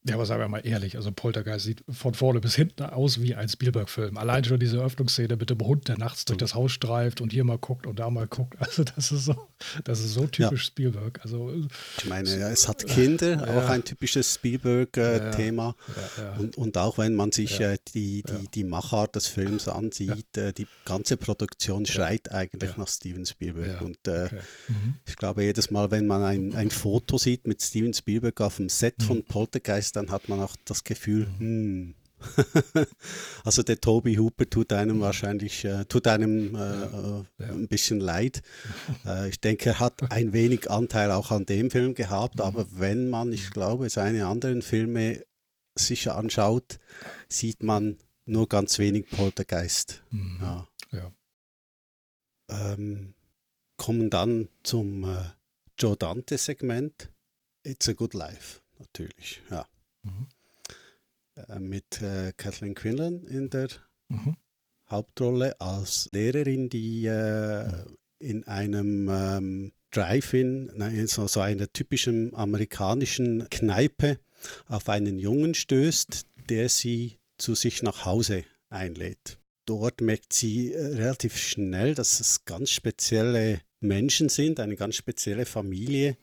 [0.05, 3.35] Ja, aber sagen wir mal ehrlich, also Poltergeist sieht von vorne bis hinten aus wie
[3.35, 4.17] ein Spielberg-Film.
[4.17, 7.45] Allein schon diese Öffnungsszene mit dem Hund, der nachts durch das Haus streift und hier
[7.45, 8.57] mal guckt und da mal guckt.
[8.61, 9.49] Also das ist so,
[9.85, 10.67] das ist so typisch ja.
[10.67, 11.21] Spielberg.
[11.23, 11.53] Also
[11.99, 13.59] ich meine, ja, es hat Kinder, ja.
[13.59, 15.75] auch ein typisches Spielberg-Thema.
[16.17, 20.37] Äh, und, und auch wenn man sich äh, die, die, die Machart des Films ansieht,
[20.37, 23.83] äh, die ganze Produktion schreit eigentlich nach Steven Spielberg.
[23.83, 24.41] Und äh, okay.
[24.69, 24.95] mhm.
[25.07, 28.69] ich glaube, jedes Mal, wenn man ein, ein Foto sieht mit Steven Spielberg auf dem
[28.69, 29.05] Set mhm.
[29.05, 31.95] von Poltergeist, ist, dann hat man auch das Gefühl, hm.
[33.45, 37.47] also der Toby Hooper tut einem wahrscheinlich, äh, tut einem äh, ja, ja.
[37.49, 38.43] ein bisschen leid.
[39.07, 42.43] Äh, ich denke, er hat ein wenig Anteil auch an dem Film gehabt, mhm.
[42.43, 45.25] aber wenn man, ich glaube, seine anderen Filme
[45.75, 46.79] sich anschaut,
[47.29, 50.03] sieht man nur ganz wenig Poltergeist.
[50.11, 50.39] Mhm.
[50.43, 50.69] Ja.
[50.93, 51.13] ja.
[52.51, 53.15] Ähm,
[53.79, 55.31] kommen dann zum äh,
[55.79, 57.11] Joe Dante-Segment.
[57.63, 59.67] It's a Good Life, natürlich, ja.
[60.03, 60.27] Mhm.
[61.59, 63.69] Mit äh, Kathleen Quinlan in der
[64.09, 64.37] mhm.
[64.91, 67.97] Hauptrolle als Lehrerin, die äh, mhm.
[68.19, 74.19] in einem ähm, Drive-In, so, so einer typischen amerikanischen Kneipe,
[74.67, 79.39] auf einen Jungen stößt, der sie zu sich nach Hause einlädt.
[79.67, 85.47] Dort merkt sie äh, relativ schnell, dass es ganz spezielle Menschen sind, eine ganz spezielle
[85.47, 86.17] Familie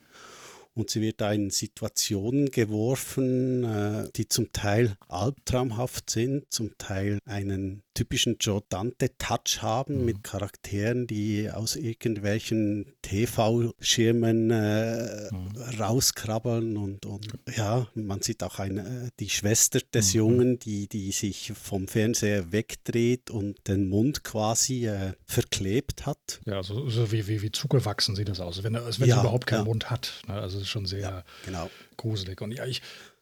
[0.78, 7.20] und sie wird da in Situationen geworfen, äh, die zum Teil albtraumhaft sind, zum Teil
[7.26, 10.06] einen typischen Joe Dante-Touch haben mhm.
[10.06, 15.80] mit Charakteren, die aus irgendwelchen TV-Schirmen äh, mhm.
[15.80, 20.18] rauskrabbeln und, und ja, man sieht auch eine, die Schwester des mhm.
[20.18, 26.40] Jungen, die, die sich vom Fernseher wegdreht und den Mund quasi äh, verklebt hat.
[26.46, 29.22] Ja, so, so wie, wie, wie zugewachsen sieht das aus, wenn, als wenn ja, sie
[29.22, 29.66] überhaupt keinen ja.
[29.66, 30.22] Mund hat.
[30.28, 30.36] Ne?
[30.36, 31.70] Also ist schon sehr ja, genau.
[31.96, 32.42] gruselig.
[32.42, 32.82] Und ja, ich,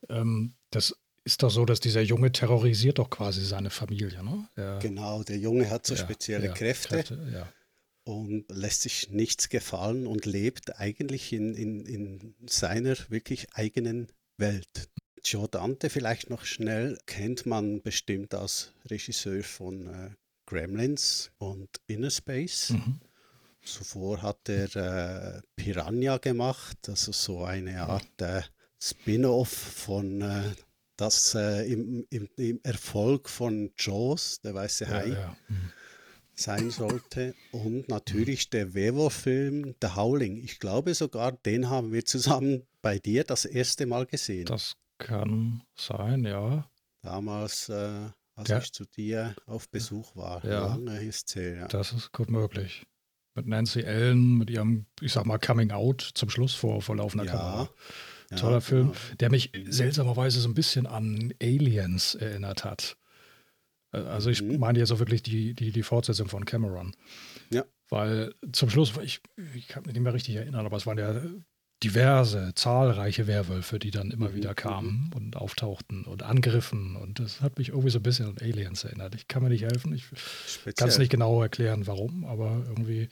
[0.09, 4.47] ähm, das ist doch so, dass dieser Junge terrorisiert doch quasi seine Familie, ne?
[4.55, 6.95] Er, genau, der Junge hat so spezielle Kräfte.
[6.95, 7.47] Kräfte
[8.05, 14.89] und lässt sich nichts gefallen und lebt eigentlich in, in, in seiner wirklich eigenen Welt.
[15.23, 20.11] Joe Dante vielleicht noch schnell kennt man bestimmt als Regisseur von äh,
[20.45, 22.69] Gremlins und Inner Space.
[22.69, 22.99] Mhm.
[23.65, 28.41] Zuvor hat er äh, Piranha gemacht, also so eine Art äh,
[28.79, 30.51] Spin-off von äh,
[30.97, 35.37] das äh, im, im, im, Erfolg von Jaws, der weiße Hai, ja, ja.
[35.49, 35.71] Mhm.
[36.35, 37.35] sein sollte.
[37.51, 40.37] Und natürlich der Werwolf-Film The Howling.
[40.37, 44.45] Ich glaube sogar, den haben wir zusammen bei dir das erste Mal gesehen.
[44.45, 46.69] Das kann sein, ja.
[47.01, 48.59] Damals, äh, als ja.
[48.59, 50.45] ich zu dir auf Besuch war.
[50.45, 50.67] Ja.
[50.67, 51.67] Lange ist es ja.
[51.67, 52.85] Das ist gut möglich
[53.35, 57.25] mit Nancy Allen, mit ihrem, ich sag mal, Coming Out zum Schluss vor, vor laufender
[57.25, 57.69] ja, Kamera.
[58.31, 59.15] Ja, Toller Film, genau.
[59.19, 62.97] der mich seltsamerweise so ein bisschen an Aliens erinnert hat.
[63.91, 64.59] Äh, also ich mhm.
[64.59, 66.95] meine jetzt auch wirklich die, die, die Fortsetzung von Cameron.
[67.51, 67.63] Ja.
[67.89, 69.21] Weil zum Schluss, ich,
[69.53, 71.21] ich kann mich nicht mehr richtig erinnern, aber es waren ja
[71.85, 74.35] diverse, zahlreiche Werwölfe, die dann immer mhm.
[74.35, 75.13] wieder kamen mhm.
[75.13, 76.95] und auftauchten und angriffen.
[76.95, 79.13] Und das hat mich irgendwie so ein bisschen an Aliens erinnert.
[79.13, 79.93] Ich kann mir nicht helfen.
[79.93, 80.05] Ich
[80.75, 83.09] kann es nicht genau erklären, warum, aber irgendwie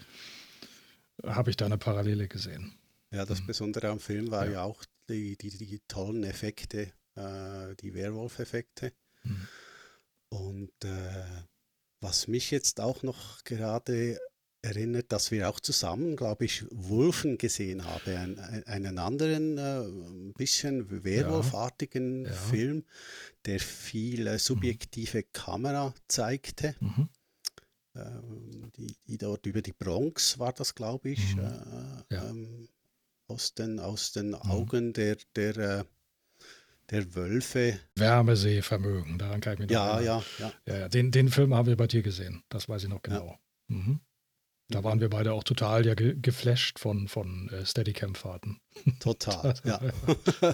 [1.24, 2.74] habe ich da eine Parallele gesehen.
[3.12, 3.48] Ja, das mhm.
[3.48, 8.92] Besondere am Film war ja, ja auch die, die, die, tollen Effekte, äh, die Werwolf-Effekte.
[9.24, 9.48] Mhm.
[10.30, 11.26] Und äh,
[12.02, 14.20] was mich jetzt auch noch gerade
[14.64, 20.34] erinnert, dass wir auch zusammen, glaube ich, Wolfen gesehen haben, einen, einen anderen, äh, ein
[20.34, 22.32] bisschen Werwolfartigen ja.
[22.32, 22.36] Ja.
[22.36, 22.86] Film,
[23.46, 25.34] der viel äh, subjektive mhm.
[25.34, 26.76] Kamera zeigte.
[26.80, 27.10] Mhm.
[27.96, 31.42] Ähm, die, die, dort über die Bronx war das, glaube ich, mhm.
[31.42, 32.30] äh, ja.
[32.30, 32.70] ähm,
[33.28, 34.36] aus den, aus den mhm.
[34.36, 35.84] Augen der, der, äh,
[36.90, 37.80] der Wölfe.
[37.96, 40.88] Wärmeseevermögen, daran kann ich mich ja, ja, ja, ja.
[40.88, 43.38] Den, den Film haben wir bei dir gesehen, das weiß ich noch genau.
[43.68, 44.00] Mhm.
[44.74, 48.60] Da waren wir beide auch total ja ge geflasht von, von äh, Steadicam-Fahrten.
[49.00, 49.80] Total, ja.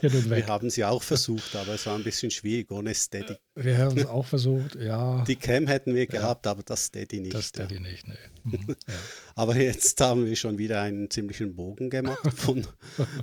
[0.01, 3.32] wir haben sie auch versucht, aber es war ein bisschen schwierig ohne Steady.
[3.32, 5.23] Äh, wir haben es auch versucht, ja.
[5.23, 6.51] Die Cam hätten wir gehabt, ja.
[6.51, 7.34] aber das Steady nicht.
[7.34, 7.79] Das Steady ja.
[7.79, 8.15] nicht, nee.
[8.43, 8.93] Mhm, ja.
[9.36, 12.67] aber jetzt haben wir schon wieder einen ziemlichen Bogen gemacht von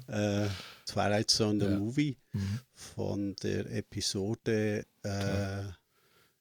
[0.07, 0.47] äh,
[0.87, 2.61] Twilight Zone, the Movie, mhm.
[2.73, 5.63] von der Episode äh,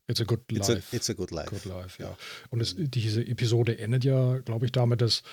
[0.07, 0.71] It's a Good Life.
[0.71, 1.49] It's a, it's a Good Life.
[1.49, 2.15] Good Life, ja.
[2.49, 5.23] Und es, diese Episode endet ja, glaube ich, damit, dass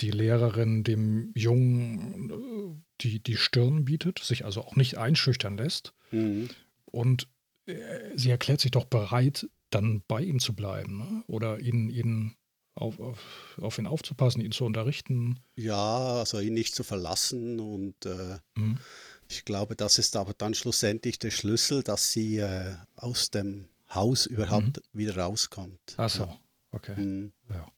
[0.00, 5.92] die Lehrerin dem Jungen äh, die, die Stirn bietet, sich also auch nicht einschüchtern lässt.
[6.10, 6.48] Mhm.
[6.84, 7.28] Und
[7.66, 7.74] äh,
[8.16, 11.24] sie erklärt sich doch bereit, dann bei ihm zu bleiben ne?
[11.26, 12.36] oder ihn, ihn
[12.74, 15.40] auf, auf, auf, ihn aufzupassen, ihn zu unterrichten.
[15.56, 18.78] Ja, also ihn nicht zu verlassen und äh, mhm.
[19.28, 24.26] ich glaube, das ist aber dann schlussendlich der Schlüssel, dass sie äh, aus dem Haus
[24.26, 24.82] überhaupt mhm.
[24.92, 25.94] wieder rauskommt.
[25.96, 26.36] Ach so, ja.
[26.72, 26.96] okay.
[26.96, 27.32] Mhm.
[27.50, 27.70] Ja.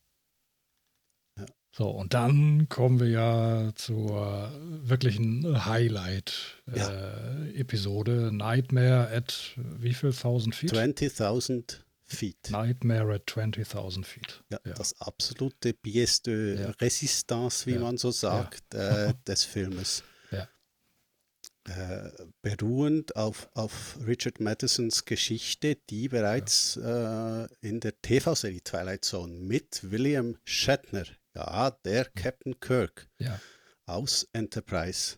[1.39, 1.45] ja.
[1.73, 4.53] So, und dann kommen wir ja zur
[4.85, 8.29] wirklichen Highlight-Episode.
[8.29, 10.11] Äh, Nightmare at wie viel?
[10.11, 10.73] 1000 Feet?
[10.73, 12.51] 20.000 Feet.
[12.51, 14.45] Nightmare at 20.000 Feet.
[14.51, 16.71] Ja, ja, das absolute Pièce de ja.
[16.81, 20.03] Résistance, wie man so sagt, äh, des Filmes.
[21.67, 22.11] Äh,
[22.43, 27.45] beruhend auf, auf Richard Madisons Geschichte, die bereits ja.
[27.45, 33.41] äh, in der TV-Serie Twilight Zone mit William Shatner, ja, der Captain Kirk ja.
[33.87, 35.17] aus Enterprise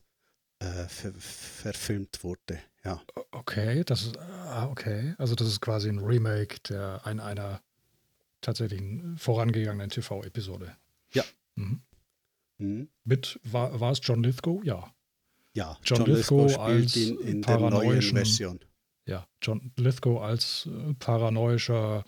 [0.60, 2.60] äh, ver verfilmt wurde.
[2.84, 3.02] Ja.
[3.32, 5.14] Okay, das ist ah, okay.
[5.18, 7.60] Also das ist quasi ein Remake der ein, einer
[8.40, 10.76] tatsächlichen vorangegangenen TV-Episode.
[11.12, 11.24] Ja.
[11.56, 11.82] Mhm.
[12.58, 12.88] Mhm.
[13.02, 14.62] Mit war, war es John Lithgow?
[14.64, 14.94] Ja.
[15.56, 18.60] Ja, John, John Lithgow, Lithgow als in, paranoischen Version.
[19.06, 22.04] Ja, John Lithgow als äh, paranoischer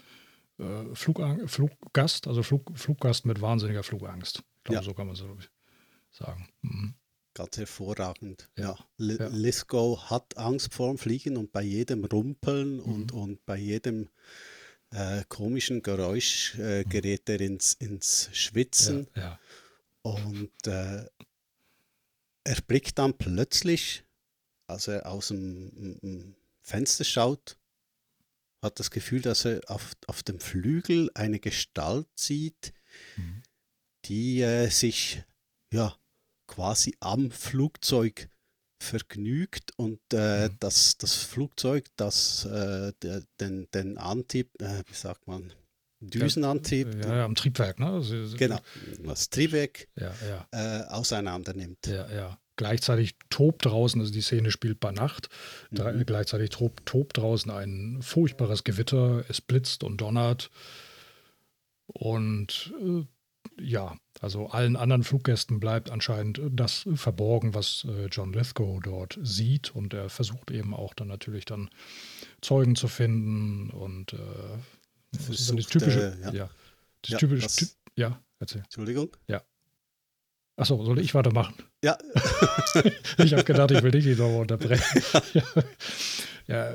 [0.58, 4.42] äh, Flugang Fluggast, also Flug Fluggast mit wahnsinniger Flugangst.
[4.58, 4.82] Ich glaube, ja.
[4.82, 5.34] so kann man so
[6.10, 6.46] sagen.
[6.60, 6.94] Mhm.
[7.32, 8.50] Ganz hervorragend.
[8.58, 8.76] Ja.
[8.98, 9.14] ja.
[9.14, 9.28] ja.
[9.28, 12.82] Lithgow hat Angst vor dem Fliegen und bei jedem Rumpeln mhm.
[12.82, 14.10] und, und bei jedem
[14.90, 16.88] äh, komischen Geräusch äh, mhm.
[16.90, 19.06] gerät er ins, ins Schwitzen.
[19.16, 19.38] Ja,
[20.02, 21.06] und äh,
[22.48, 24.04] er blickt dann plötzlich,
[24.68, 27.58] als er aus dem Fenster schaut,
[28.62, 32.72] hat das Gefühl, dass er auf, auf dem Flügel eine Gestalt sieht,
[33.16, 33.42] mhm.
[34.06, 35.22] die äh, sich
[35.72, 35.94] ja
[36.46, 38.30] quasi am Flugzeug
[38.82, 40.56] vergnügt und äh, mhm.
[40.58, 42.94] das, das Flugzeug, das äh,
[43.40, 45.52] den, den Antrieb, äh, wie sagt man,
[46.00, 47.04] Düsenantrieb.
[47.04, 47.86] Ja, ja, am Triebwerk, ne?
[47.86, 48.58] Also, genau,
[49.04, 50.46] das Triebwerk ja, ja.
[50.52, 51.86] Äh, auseinander nimmt.
[51.86, 52.38] Ja, ja.
[52.56, 55.28] Gleichzeitig tobt draußen, also die Szene spielt bei Nacht,
[55.70, 56.04] mhm.
[56.04, 60.50] gleichzeitig tobt, tobt draußen ein furchtbares Gewitter, es blitzt und donnert.
[61.86, 63.04] Und äh,
[63.60, 69.74] ja, also allen anderen Fluggästen bleibt anscheinend das verborgen, was äh, John Lithgow dort sieht.
[69.74, 71.70] Und er versucht eben auch dann natürlich dann
[72.40, 74.18] Zeugen zu finden und äh,
[75.12, 76.32] das ist so das typische, äh, ja.
[76.32, 76.50] ja.
[77.02, 77.66] Das ja, typische, ty
[77.96, 78.62] ja, erzähl.
[78.62, 79.16] Entschuldigung?
[79.26, 79.42] Ja.
[80.58, 81.54] Achso, soll ich weitermachen?
[81.84, 81.96] Ja.
[83.18, 85.02] ich habe gedacht, ich will dich nicht nochmal unterbrechen.
[85.32, 85.42] ja.
[86.48, 86.68] ja,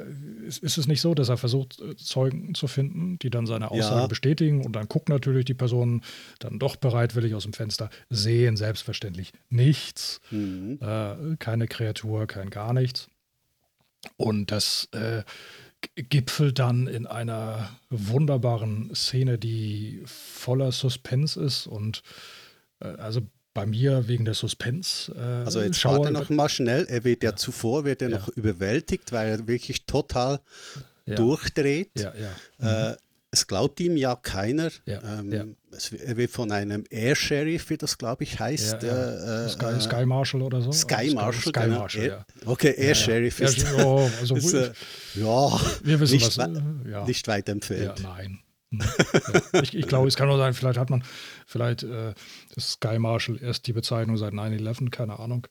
[0.48, 3.72] ist, ist es nicht so, dass er versucht, äh, Zeugen zu finden, die dann seine
[3.72, 4.08] Aussage ja.
[4.08, 6.02] bestätigen und dann gucken natürlich die Personen
[6.40, 10.80] dann doch bereitwillig aus dem Fenster, sehen selbstverständlich nichts, mhm.
[10.82, 13.10] äh, keine Kreatur, kein gar nichts.
[14.16, 15.24] Und das äh,
[15.96, 22.04] gipfelt dann in einer wunderbaren Szene, die voller Suspense ist und
[22.80, 23.22] äh, also
[23.54, 25.14] bei mir wegen der Suspense.
[25.16, 28.18] Äh, also jetzt warte noch mal schnell, er wird ja, ja zuvor wird er ja.
[28.18, 30.40] noch überwältigt, weil er wirklich total
[31.06, 31.16] ja.
[31.16, 31.92] durchdreht.
[31.98, 32.30] Ja, ja.
[32.58, 32.94] Mhm.
[32.94, 32.98] Äh,
[33.34, 34.70] es glaubt ihm ja keiner.
[34.86, 35.46] Ja, ähm, ja.
[35.72, 38.84] Es, er wird von einem Air Sheriff, wie das glaube ich heißt.
[38.84, 40.72] Ja, äh, Sky, äh, Sky, Marshal oder so.
[40.72, 41.80] Sky Marshal, Sky, genau.
[41.80, 42.26] Marshal ja.
[42.46, 44.72] Okay, Air Sheriff ist, oh, also ist äh,
[45.16, 47.06] ja, wir wissen nicht, was, ja.
[47.06, 48.00] nicht weit entfernt.
[48.02, 48.40] Ja, nein.
[48.70, 48.82] Hm.
[49.64, 51.04] ich, ich glaube, es kann nur sein, vielleicht hat man,
[51.48, 52.14] vielleicht äh,
[52.56, 55.48] ist Sky Marshal erst die Bezeichnung seit 9-11, keine Ahnung.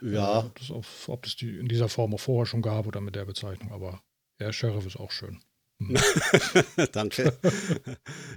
[0.00, 0.40] Ja.
[0.40, 3.02] Äh, ob, das auf, ob das die in dieser Form auch vorher schon gab oder
[3.02, 4.00] mit der Bezeichnung, aber
[4.38, 5.40] Air Sheriff ist auch schön.
[6.92, 7.38] Danke.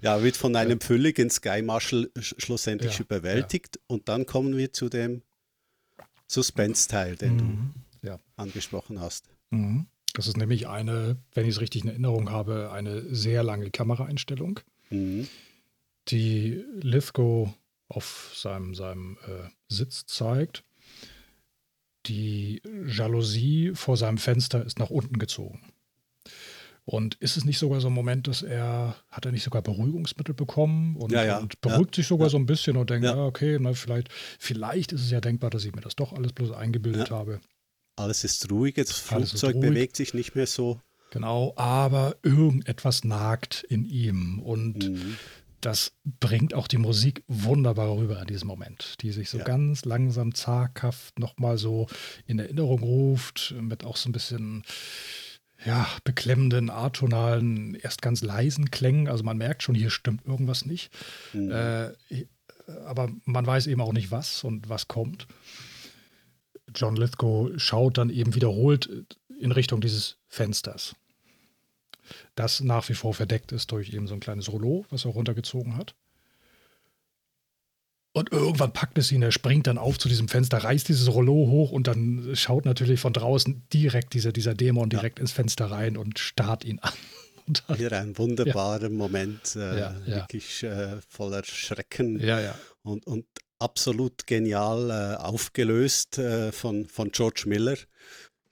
[0.02, 3.78] ja, wird von einem völligen Sky Marshal schlussendlich ja, überwältigt.
[3.78, 3.82] Ja.
[3.88, 5.22] Und dann kommen wir zu dem
[6.28, 7.74] Suspense-Teil, den mhm.
[8.02, 8.20] du ja.
[8.36, 9.30] angesprochen hast.
[9.52, 9.88] Mhm.
[10.14, 14.60] Das ist nämlich eine, wenn ich es richtig in Erinnerung habe, eine sehr lange Kameraeinstellung,
[14.90, 15.28] mhm.
[16.08, 17.54] die Lithgow
[17.88, 20.64] auf seinem, seinem äh, Sitz zeigt.
[22.06, 25.62] Die Jalousie vor seinem Fenster ist nach unten gezogen.
[26.92, 30.34] Und ist es nicht sogar so ein Moment, dass er, hat er nicht sogar Beruhigungsmittel
[30.34, 31.38] bekommen und, ja, ja.
[31.38, 32.02] und beruhigt ja.
[32.02, 35.22] sich sogar so ein bisschen und denkt, ah, okay, na, vielleicht, vielleicht ist es ja
[35.22, 37.42] denkbar, dass ich mir das doch alles bloß eingebildet habe.
[37.96, 39.70] Alles ist ruhig, das Flugzeug ruhig.
[39.70, 40.82] bewegt sich nicht mehr so.
[41.12, 45.18] Genau, aber irgendetwas nagt in ihm und mhm.
[45.62, 50.34] das bringt auch die Musik wunderbar rüber in diesem Moment, die sich so ganz langsam
[50.34, 51.86] zaghaft nochmal so
[52.26, 54.64] in Erinnerung ruft, mit auch so ein bisschen
[55.66, 59.08] ja, beklemmenden, atonalen, erst ganz leisen Klängen.
[59.08, 60.92] Also man merkt schon, hier stimmt irgendwas nicht.
[61.34, 61.52] Mhm.
[61.52, 61.90] Äh,
[62.86, 65.28] aber man weiß eben auch nicht was und was kommt.
[66.74, 69.08] John Lithgow schaut dann eben wiederholt
[69.40, 70.96] in Richtung dieses Fensters.
[72.36, 75.78] Das nach wie vor verdeckt ist durch eben so ein kleines Rollo, was er runtergezogen
[75.78, 75.96] hat.
[78.12, 81.34] Und irgendwann packt es ihn, er springt dann auf zu diesem Fenster, reißt dieses Rollo
[81.34, 85.22] hoch und dann schaut natürlich von draußen direkt dieser, dieser Dämon direkt ja.
[85.22, 86.94] ins Fenster rein und starrt ihn an.
[87.78, 88.90] Wieder ein wunderbarer ja.
[88.90, 92.20] Moment, äh, ja, wirklich äh, voller Schrecken
[92.84, 93.26] Und, und
[93.60, 97.78] absolut genial äh, aufgelöst äh, von, von George Miller.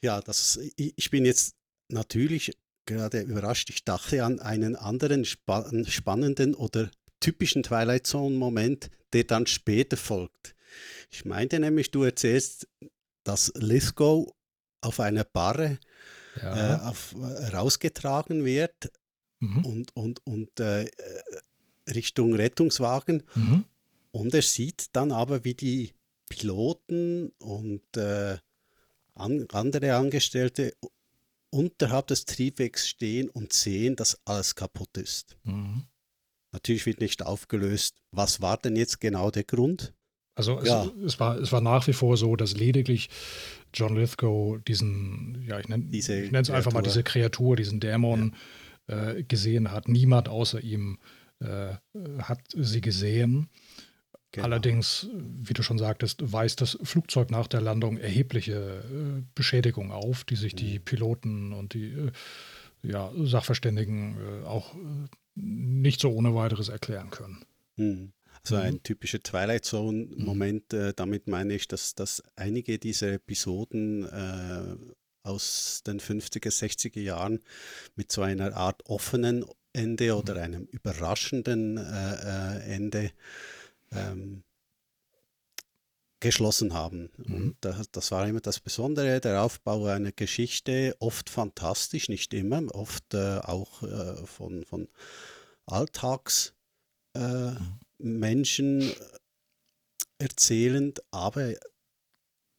[0.02, 1.56] Ja, das, ich, ich bin jetzt
[1.90, 2.52] natürlich
[2.86, 3.70] gerade überrascht.
[3.70, 6.90] Ich dachte an einen anderen spa spannenden oder
[7.20, 10.56] typischen Twilight Zone-Moment, der dann später folgt.
[11.10, 12.68] Ich meinte nämlich, du erzählst,
[13.24, 14.34] dass Lithgow
[14.82, 15.80] auf einer Barre
[16.42, 16.76] ja.
[16.76, 18.92] äh, auf, äh, rausgetragen wird
[19.40, 19.66] mhm.
[19.66, 20.90] und, und, und äh,
[21.94, 23.24] Richtung Rettungswagen.
[23.36, 23.66] Mhm.
[24.12, 25.94] Und er sieht dann aber, wie die
[26.30, 28.38] Piloten und äh,
[29.14, 30.74] an, andere Angestellte
[31.50, 35.38] unterhalb des Triebwerks stehen und sehen, dass alles kaputt ist.
[35.44, 35.84] Mhm.
[36.52, 39.94] Natürlich wird nicht aufgelöst, was war denn jetzt genau der Grund?
[40.36, 40.86] Also es, ja.
[41.04, 43.10] es, war, es war nach wie vor so, dass lediglich
[43.74, 48.36] John Lithgow diesen, ja, ich nenne es einfach mal diese Kreatur, diesen Dämon
[48.88, 49.14] ja.
[49.14, 49.88] äh, gesehen hat.
[49.88, 51.00] Niemand außer ihm
[51.40, 51.74] äh,
[52.22, 53.50] hat sie gesehen.
[54.32, 54.46] Genau.
[54.46, 60.24] Allerdings, wie du schon sagtest, weist das Flugzeug nach der Landung erhebliche äh, Beschädigungen auf,
[60.24, 60.58] die sich mhm.
[60.58, 62.12] die Piloten und die äh,
[62.84, 65.08] ja, Sachverständigen äh, auch äh,
[65.40, 67.46] nicht so ohne weiteres erklären können.
[67.76, 68.12] Hm.
[68.44, 68.62] Also mhm.
[68.62, 70.80] ein typischer Twilight Zone-Moment, mhm.
[70.80, 74.76] äh, damit meine ich, dass, dass einige dieser Episoden äh,
[75.24, 77.42] aus den 50er, 60er Jahren
[77.96, 80.42] mit so einer Art offenen Ende oder mhm.
[80.42, 83.12] einem überraschenden äh, äh, Ende
[83.92, 84.44] ähm,
[86.20, 87.10] geschlossen haben.
[87.18, 87.36] Mhm.
[87.36, 92.64] Und das, das, war immer das Besondere, der Aufbau einer Geschichte, oft fantastisch, nicht immer,
[92.74, 94.88] oft äh, auch äh, von, von
[95.66, 96.54] Alltagsmenschen
[98.82, 98.94] äh, mhm.
[100.18, 101.54] erzählend, aber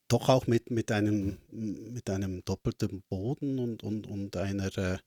[0.09, 4.99] doch auch mit, mit, einem, mit einem doppelten Boden und, und, und einer, äh,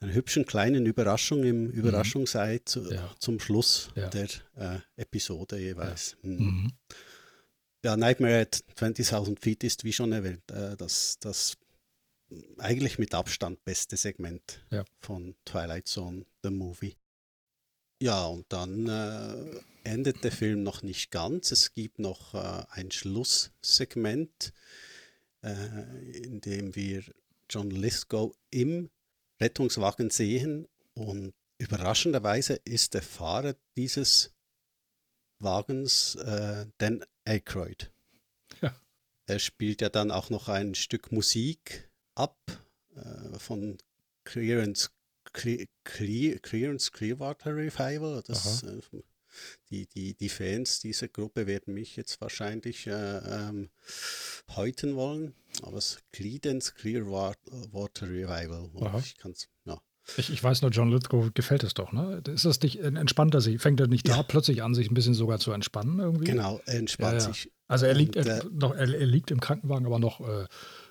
[0.00, 1.70] einer hübschen kleinen Überraschung im mhm.
[1.70, 3.12] Überraschungsei zu, ja.
[3.18, 4.08] zum Schluss ja.
[4.08, 6.16] der äh, Episode jeweils.
[6.22, 6.30] Ja.
[6.30, 6.72] Mhm.
[7.90, 7.96] Ja.
[7.96, 11.56] Nightmare at 20.000 Feet ist, wie schon erwähnt, äh, das, das
[12.58, 14.64] eigentlich mit Abstand beste Segment
[15.00, 16.96] von Twilight Zone, The Movie.
[18.00, 21.50] Ja, und dann äh, endet der Film noch nicht ganz.
[21.50, 24.52] Es gibt noch äh, ein Schlusssegment,
[25.42, 27.02] äh, in dem wir
[27.50, 28.90] John Lithgow im
[29.40, 34.32] Rettungswagen sehen und überraschenderweise ist der Fahrer dieses
[35.38, 37.90] Wagens äh, Dan Aykroyd.
[38.60, 38.74] Ja.
[39.26, 42.38] Er spielt ja dann auch noch ein Stück Musik ab
[42.96, 43.78] äh, von
[44.24, 44.90] Clearance
[45.32, 48.22] Clearance Clearwater Revival.
[48.26, 48.80] Das, äh,
[49.70, 53.70] die, die, die Fans dieser Gruppe werden mich jetzt wahrscheinlich äh, ähm,
[54.56, 58.70] häuten wollen, aber es Credence Clearwater Revival.
[58.98, 59.80] Ich kann's, ja.
[60.16, 62.22] Ich, ich, weiß nur, John Lithgow gefällt es doch, ne?
[62.26, 63.60] Ist das nicht entspannt er sich?
[63.60, 64.16] Fängt er nicht ja.
[64.16, 66.24] da plötzlich an, sich ein bisschen sogar zu entspannen irgendwie?
[66.24, 67.32] Genau, er entspannt ja, ja.
[67.32, 67.52] sich.
[67.68, 70.46] Also er liegt, Und, er, äh, noch, er, er, liegt im Krankenwagen, aber noch äh,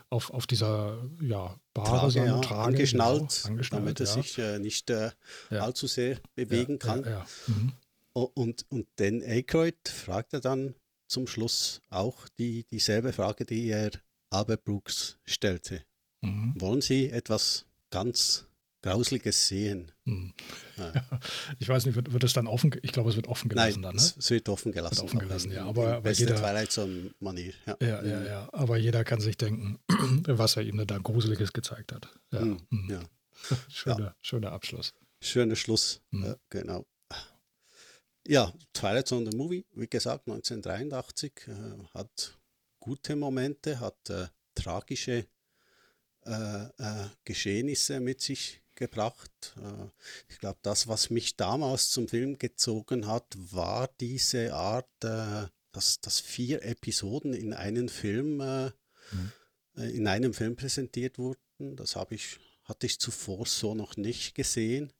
[0.09, 4.59] auf, auf dieser ja, Bahre, Trage, ja, Trage, angeschnallt, genau, angeschnallt, damit er sich äh,
[4.59, 5.11] nicht äh,
[5.49, 7.03] allzu sehr bewegen kann.
[7.47, 7.74] Mhm.
[8.13, 10.76] Und, und Dan Aykroyd fragt er dann
[11.07, 13.91] zum Schluss auch die, dieselbe Frage, die er
[14.30, 15.84] Albert Brooks stellte.
[16.22, 16.53] Mhm.
[16.57, 18.47] Wollen Sie etwas ganz
[18.82, 19.91] Grausliges sehen?
[20.05, 20.34] Mhm.
[20.78, 20.93] Ja.
[21.59, 23.82] Ich weiß nicht, wird, wird es dann offen, ich glaube, es wird offen gelassen Nein,
[23.82, 24.13] dann, ne?
[24.17, 24.97] es wird offen gelassen.
[24.97, 25.65] Wird offen gelassen, ja.
[25.65, 27.11] Aber, aber jeder, Twilight Zone.
[27.19, 27.78] Ja.
[27.82, 28.25] Ja, ja, mhm.
[28.25, 28.49] ja.
[28.53, 29.80] Aber jeder kann sich denken,
[30.28, 32.07] was er ihm da Gruseliges gezeigt hat.
[32.32, 32.41] Ja.
[32.41, 32.88] Mhm.
[32.89, 32.99] ja.
[33.69, 34.93] Schöner, schöner Abschluss.
[35.21, 36.86] Schöner Schluss, äh, genau.
[38.28, 41.53] Ja, Twilight Zone the Movie, wie gesagt, 1983, äh,
[41.93, 42.38] hat
[42.80, 45.28] gute Momente, hat äh, tragische
[46.25, 49.55] äh, äh Geschehnisse mit sich gebracht.
[49.57, 49.89] Äh,
[50.30, 55.99] ich glaube, das, was mich damals zum Film gezogen hat, war diese Art, äh, dass,
[55.99, 59.32] dass vier Episoden in einem Film, mhm.
[59.75, 61.75] in einem Film präsentiert wurden.
[61.75, 64.91] Das habe ich, hatte ich zuvor so noch nicht gesehen.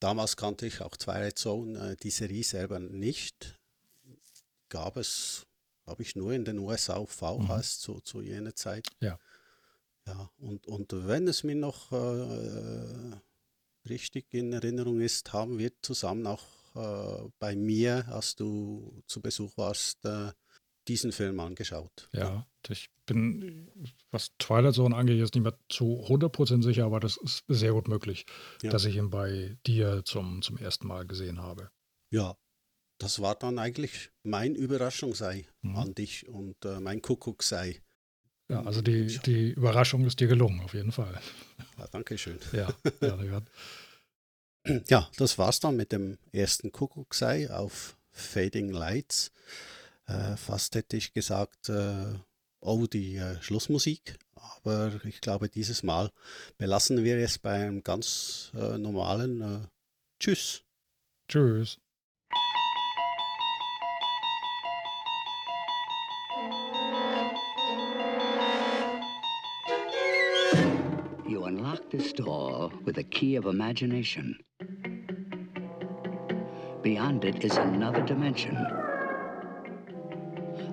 [0.00, 3.58] Damals kannte ich auch Twilight Zone, äh, die Serie selber nicht.
[4.68, 5.46] Gab es,
[5.84, 7.48] glaube ich, nur in den USA auf VHS
[7.78, 7.82] mhm.
[7.82, 8.86] zu, zu jener Zeit.
[9.00, 9.18] Ja.
[10.08, 13.16] Ja, und, und wenn es mir noch äh,
[13.88, 16.44] richtig in Erinnerung ist, haben wir zusammen auch
[16.74, 20.32] äh, bei mir, als du zu Besuch warst, äh,
[20.86, 22.08] diesen Film angeschaut.
[22.12, 23.70] Ja, ich bin,
[24.10, 27.88] was Twilight Zone angeht, jetzt nicht mehr zu 100% sicher, aber das ist sehr gut
[27.88, 28.24] möglich,
[28.62, 28.70] ja.
[28.70, 31.70] dass ich ihn bei dir zum, zum ersten Mal gesehen habe.
[32.10, 32.34] Ja,
[32.98, 35.76] das war dann eigentlich mein Überraschungsei mhm.
[35.76, 37.82] an dich und äh, mein Kuckucksei.
[38.48, 41.20] Ja, also die, die Überraschung ist dir gelungen, auf jeden Fall.
[41.78, 42.38] Ja, danke schön.
[42.52, 42.68] Ja,
[43.02, 43.42] ja,
[44.88, 49.32] ja, das war's dann mit dem ersten Kuckucksei auf Fading Lights.
[50.06, 52.14] Äh, fast hätte ich gesagt, äh,
[52.60, 54.18] oh, die äh, Schlussmusik.
[54.34, 56.10] Aber ich glaube, dieses Mal
[56.56, 59.66] belassen wir es bei einem ganz äh, normalen äh,
[60.20, 60.64] Tschüss.
[61.28, 61.78] Tschüss.
[71.28, 74.38] You unlock this door with a key of imagination.
[76.82, 78.56] Beyond it is another dimension.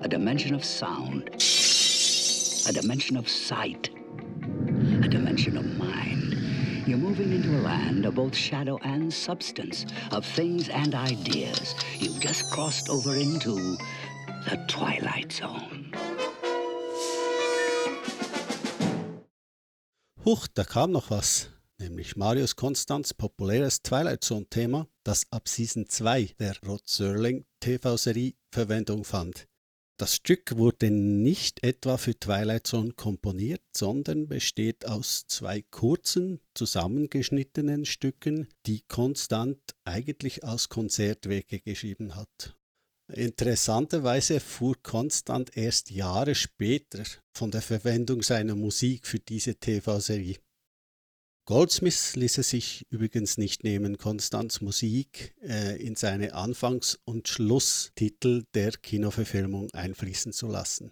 [0.02, 1.28] a dimension of sound,
[2.68, 3.90] a dimension of sight,
[5.02, 6.38] a dimension of mind.
[6.86, 11.74] You're moving into a land of both shadow and substance, of things and ideas.
[11.98, 13.76] You've just crossed over into
[14.48, 15.85] the Twilight Zone.
[20.28, 21.50] Huch, da kam noch was.
[21.78, 29.04] Nämlich Marius Konstanz populäres Twilight Zone-Thema, das ab Season 2 der Rod Serling TV-Serie Verwendung
[29.04, 29.46] fand.
[30.00, 37.84] Das Stück wurde nicht etwa für Twilight Zone komponiert, sondern besteht aus zwei kurzen, zusammengeschnittenen
[37.84, 42.56] Stücken, die Konstant eigentlich als Konzertwerke geschrieben hat.
[43.12, 50.38] Interessanterweise fuhr Konstant erst Jahre später von der Verwendung seiner Musik für diese TV-Serie.
[51.44, 58.44] Goldsmith ließ es sich übrigens nicht nehmen, Konstants Musik äh, in seine Anfangs- und Schlusstitel
[58.54, 60.90] der Kinoverfilmung einfließen zu lassen.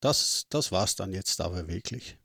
[0.00, 2.16] Das, das war's dann jetzt aber wirklich.